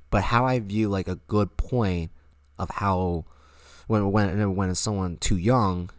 But 0.10 0.26
how 0.26 0.46
I 0.46 0.60
view 0.60 0.90
like 0.90 1.08
a 1.08 1.16
good 1.16 1.58
point 1.58 2.12
of 2.60 2.70
how 2.70 3.26
when 3.88 4.12
when 4.12 4.56
when 4.56 4.76
someone 4.76 5.18
too 5.18 5.38
young 5.38 5.90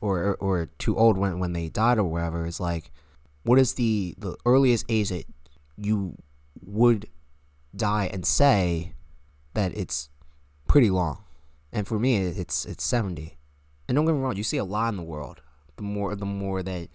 or 0.00 0.36
or 0.36 0.66
too 0.78 0.96
old 0.96 1.16
when 1.16 1.38
when 1.38 1.52
they 1.52 1.68
died 1.68 1.98
or 1.98 2.04
whatever 2.04 2.46
is 2.46 2.60
like 2.60 2.90
what 3.42 3.58
is 3.58 3.74
the 3.74 4.14
the 4.18 4.36
earliest 4.44 4.84
age 4.88 5.08
that 5.10 5.24
you 5.76 6.16
would 6.62 7.08
die 7.74 8.10
and 8.12 8.26
say 8.26 8.92
that 9.54 9.76
it's 9.76 10.08
pretty 10.66 10.90
long. 10.90 11.24
And 11.72 11.86
for 11.86 11.98
me, 11.98 12.16
it's 12.16 12.64
it's 12.64 12.84
70. 12.84 13.36
And 13.88 13.96
don't 13.96 14.04
get 14.04 14.14
me 14.14 14.20
wrong, 14.20 14.36
you 14.36 14.44
see 14.44 14.56
a 14.56 14.64
lot 14.64 14.90
in 14.90 14.96
the 14.96 15.02
world. 15.02 15.40
The 15.76 15.82
more 15.82 16.14
the 16.14 16.26
more 16.26 16.62
that 16.62 16.88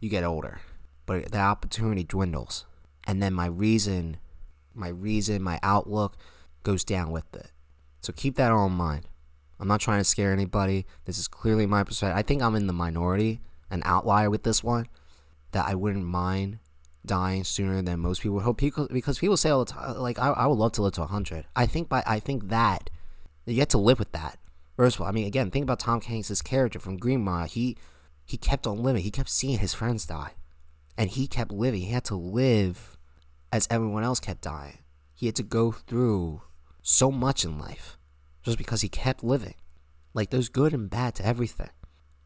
you 0.00 0.08
get 0.08 0.24
older, 0.24 0.60
but 1.06 1.30
the 1.30 1.38
opportunity 1.38 2.02
dwindles, 2.02 2.64
and 3.06 3.22
then 3.22 3.32
my 3.32 3.46
reason, 3.46 4.16
my 4.74 4.88
reason, 4.88 5.42
my 5.42 5.60
outlook 5.62 6.16
goes 6.64 6.82
down 6.82 7.12
with 7.12 7.32
it. 7.34 7.52
So 8.00 8.12
keep 8.12 8.34
that 8.36 8.50
all 8.50 8.66
in 8.66 8.72
mind. 8.72 9.06
I'm 9.62 9.68
not 9.68 9.80
trying 9.80 10.00
to 10.00 10.04
scare 10.04 10.32
anybody. 10.32 10.84
This 11.06 11.18
is 11.18 11.28
clearly 11.28 11.66
my 11.66 11.84
perspective. 11.84 12.18
I 12.18 12.22
think 12.22 12.42
I'm 12.42 12.54
in 12.54 12.66
the 12.66 12.72
minority, 12.72 13.40
an 13.70 13.82
outlier 13.84 14.28
with 14.28 14.42
this 14.42 14.62
one, 14.62 14.86
that 15.52 15.66
I 15.66 15.74
wouldn't 15.74 16.04
mind 16.04 16.58
dying 17.06 17.44
sooner 17.44 17.80
than 17.80 18.00
most 18.00 18.22
people 18.22 18.34
would 18.34 18.44
hope 18.44 18.58
because 18.58 18.88
because 18.88 19.18
people 19.18 19.36
say 19.36 19.50
all 19.50 19.64
the 19.64 19.72
time 19.72 19.96
like 19.96 20.20
I, 20.20 20.28
I 20.28 20.46
would 20.46 20.58
love 20.58 20.70
to 20.72 20.82
live 20.82 20.92
to 20.92 21.00
100 21.00 21.46
i 21.56 21.66
think 21.66 21.88
by 21.88 22.04
i 22.06 22.20
think 22.20 22.46
that 22.50 22.90
you 23.44 23.56
get 23.56 23.70
to 23.70 23.78
live 23.78 23.98
with 23.98 24.12
that. 24.12 24.38
First 24.76 24.94
of 24.94 25.00
all 25.02 25.08
i 25.08 25.10
mean 25.10 25.26
again 25.26 25.50
think 25.50 25.64
about 25.64 25.80
tom 25.80 26.00
hanks's 26.00 26.42
character 26.42 26.78
from 26.78 26.98
green 26.98 27.24
mile 27.24 27.48
he 27.48 27.76
he 28.24 28.36
kept 28.36 28.66
on 28.66 28.82
living. 28.82 29.02
He 29.02 29.10
kept 29.10 29.28
seeing 29.28 29.58
his 29.58 29.74
friends 29.74 30.06
die. 30.06 30.32
And 30.96 31.10
he 31.10 31.26
kept 31.26 31.52
living. 31.52 31.82
He 31.82 31.90
had 31.90 32.04
to 32.06 32.14
live 32.14 32.96
as 33.50 33.66
everyone 33.70 34.04
else 34.04 34.20
kept 34.20 34.42
dying. 34.42 34.78
He 35.14 35.26
had 35.26 35.36
to 35.36 35.42
go 35.42 35.72
through 35.72 36.42
so 36.82 37.10
much 37.10 37.44
in 37.44 37.58
life 37.58 37.98
just 38.42 38.58
because 38.58 38.80
he 38.80 38.88
kept 38.88 39.24
living 39.24 39.54
like 40.14 40.30
there's 40.30 40.48
good 40.48 40.72
and 40.72 40.90
bad 40.90 41.14
to 41.14 41.26
everything 41.26 41.70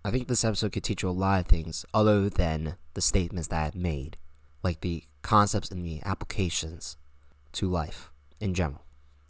i 0.04 0.10
think 0.10 0.28
this 0.28 0.44
episode 0.44 0.72
could 0.72 0.84
teach 0.84 1.02
you 1.02 1.08
a 1.08 1.10
lot 1.10 1.40
of 1.40 1.46
things 1.46 1.84
other 1.92 2.28
than 2.28 2.76
the 2.94 3.00
statements 3.00 3.48
that 3.48 3.64
i've 3.66 3.74
made 3.74 4.16
like 4.62 4.80
the 4.80 5.04
concepts 5.22 5.70
and 5.70 5.84
the 5.84 6.00
applications 6.04 6.96
to 7.52 7.68
life 7.68 8.10
in 8.40 8.54
general. 8.54 8.84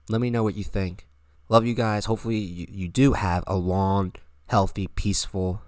Let 0.08 0.20
me 0.20 0.30
know 0.30 0.42
what 0.42 0.56
you 0.56 0.64
think. 0.64 1.06
Love 1.48 1.66
you 1.66 1.74
guys. 1.74 2.06
Hopefully, 2.06 2.38
you, 2.38 2.66
you 2.68 2.88
do 2.88 3.12
have 3.14 3.44
a 3.46 3.56
long, 3.56 4.12
healthy, 4.46 4.88
peaceful, 4.88 5.62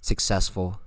successful, 0.00 0.80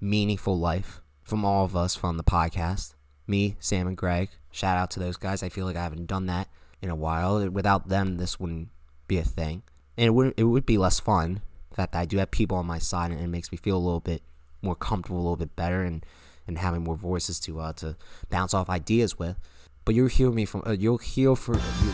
meaningful 0.00 0.58
life 0.58 1.00
from 1.22 1.44
all 1.44 1.64
of 1.64 1.76
us 1.76 1.94
from 1.94 2.16
the 2.16 2.24
podcast. 2.24 2.94
Me, 3.26 3.56
Sam, 3.58 3.86
and 3.86 3.96
Greg. 3.96 4.30
Shout 4.50 4.78
out 4.78 4.90
to 4.92 5.00
those 5.00 5.16
guys. 5.16 5.42
I 5.42 5.48
feel 5.48 5.66
like 5.66 5.76
I 5.76 5.82
haven't 5.82 6.06
done 6.06 6.26
that 6.26 6.48
in 6.80 6.90
a 6.90 6.96
while. 6.96 7.48
Without 7.50 7.88
them, 7.88 8.16
this 8.16 8.40
wouldn't 8.40 8.68
be 9.08 9.18
a 9.18 9.24
thing. 9.24 9.62
And 9.96 10.06
it 10.06 10.10
would, 10.10 10.34
it 10.36 10.44
would 10.44 10.66
be 10.66 10.78
less 10.78 11.00
fun. 11.00 11.42
The 11.70 11.76
fact 11.76 11.92
that 11.92 12.00
I 12.00 12.04
do 12.04 12.18
have 12.18 12.30
people 12.30 12.56
on 12.56 12.66
my 12.66 12.78
side 12.78 13.10
and 13.10 13.20
it 13.20 13.26
makes 13.26 13.50
me 13.50 13.58
feel 13.58 13.76
a 13.76 13.78
little 13.78 14.00
bit 14.00 14.22
more 14.62 14.76
comfortable, 14.76 15.18
a 15.18 15.22
little 15.22 15.36
bit 15.36 15.56
better, 15.56 15.82
and, 15.82 16.04
and 16.46 16.58
having 16.58 16.84
more 16.84 16.96
voices 16.96 17.38
to 17.40 17.60
uh, 17.60 17.72
to 17.74 17.96
bounce 18.30 18.54
off 18.54 18.70
ideas 18.70 19.18
with. 19.18 19.36
But 19.84 19.94
you'll 19.94 20.08
hear 20.08 20.30
me 20.30 20.44
from 20.44 20.62
uh, 20.66 20.72
you'll 20.72 20.98
hear 20.98 21.34
for 21.34 21.54
you, 21.54 21.92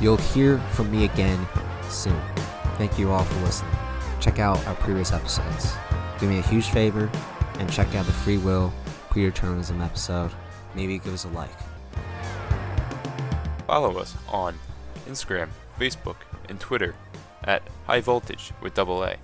you'll 0.00 0.16
hear 0.16 0.58
from 0.72 0.90
me 0.90 1.04
again 1.04 1.46
soon. 1.88 2.20
Thank 2.76 2.98
you 2.98 3.10
all 3.10 3.24
for 3.24 3.40
listening. 3.44 3.74
Check 4.20 4.38
out 4.38 4.64
our 4.66 4.74
previous 4.76 5.12
episodes. 5.12 5.72
Do 6.18 6.28
me 6.28 6.38
a 6.38 6.42
huge 6.42 6.68
favor 6.68 7.10
and 7.58 7.70
check 7.70 7.94
out 7.94 8.06
the 8.06 8.12
free 8.12 8.38
will 8.38 8.72
predeterminism 9.10 9.84
episode. 9.84 10.32
Maybe 10.74 10.98
give 10.98 11.14
us 11.14 11.24
a 11.24 11.28
like. 11.28 11.50
Follow 13.66 13.96
us 13.98 14.14
on 14.28 14.58
Instagram, 15.06 15.48
Facebook, 15.78 16.16
and 16.48 16.60
Twitter 16.60 16.94
at 17.42 17.62
High 17.86 18.00
Voltage 18.00 18.52
with 18.60 18.74
double 18.74 19.02
A. 19.02 19.16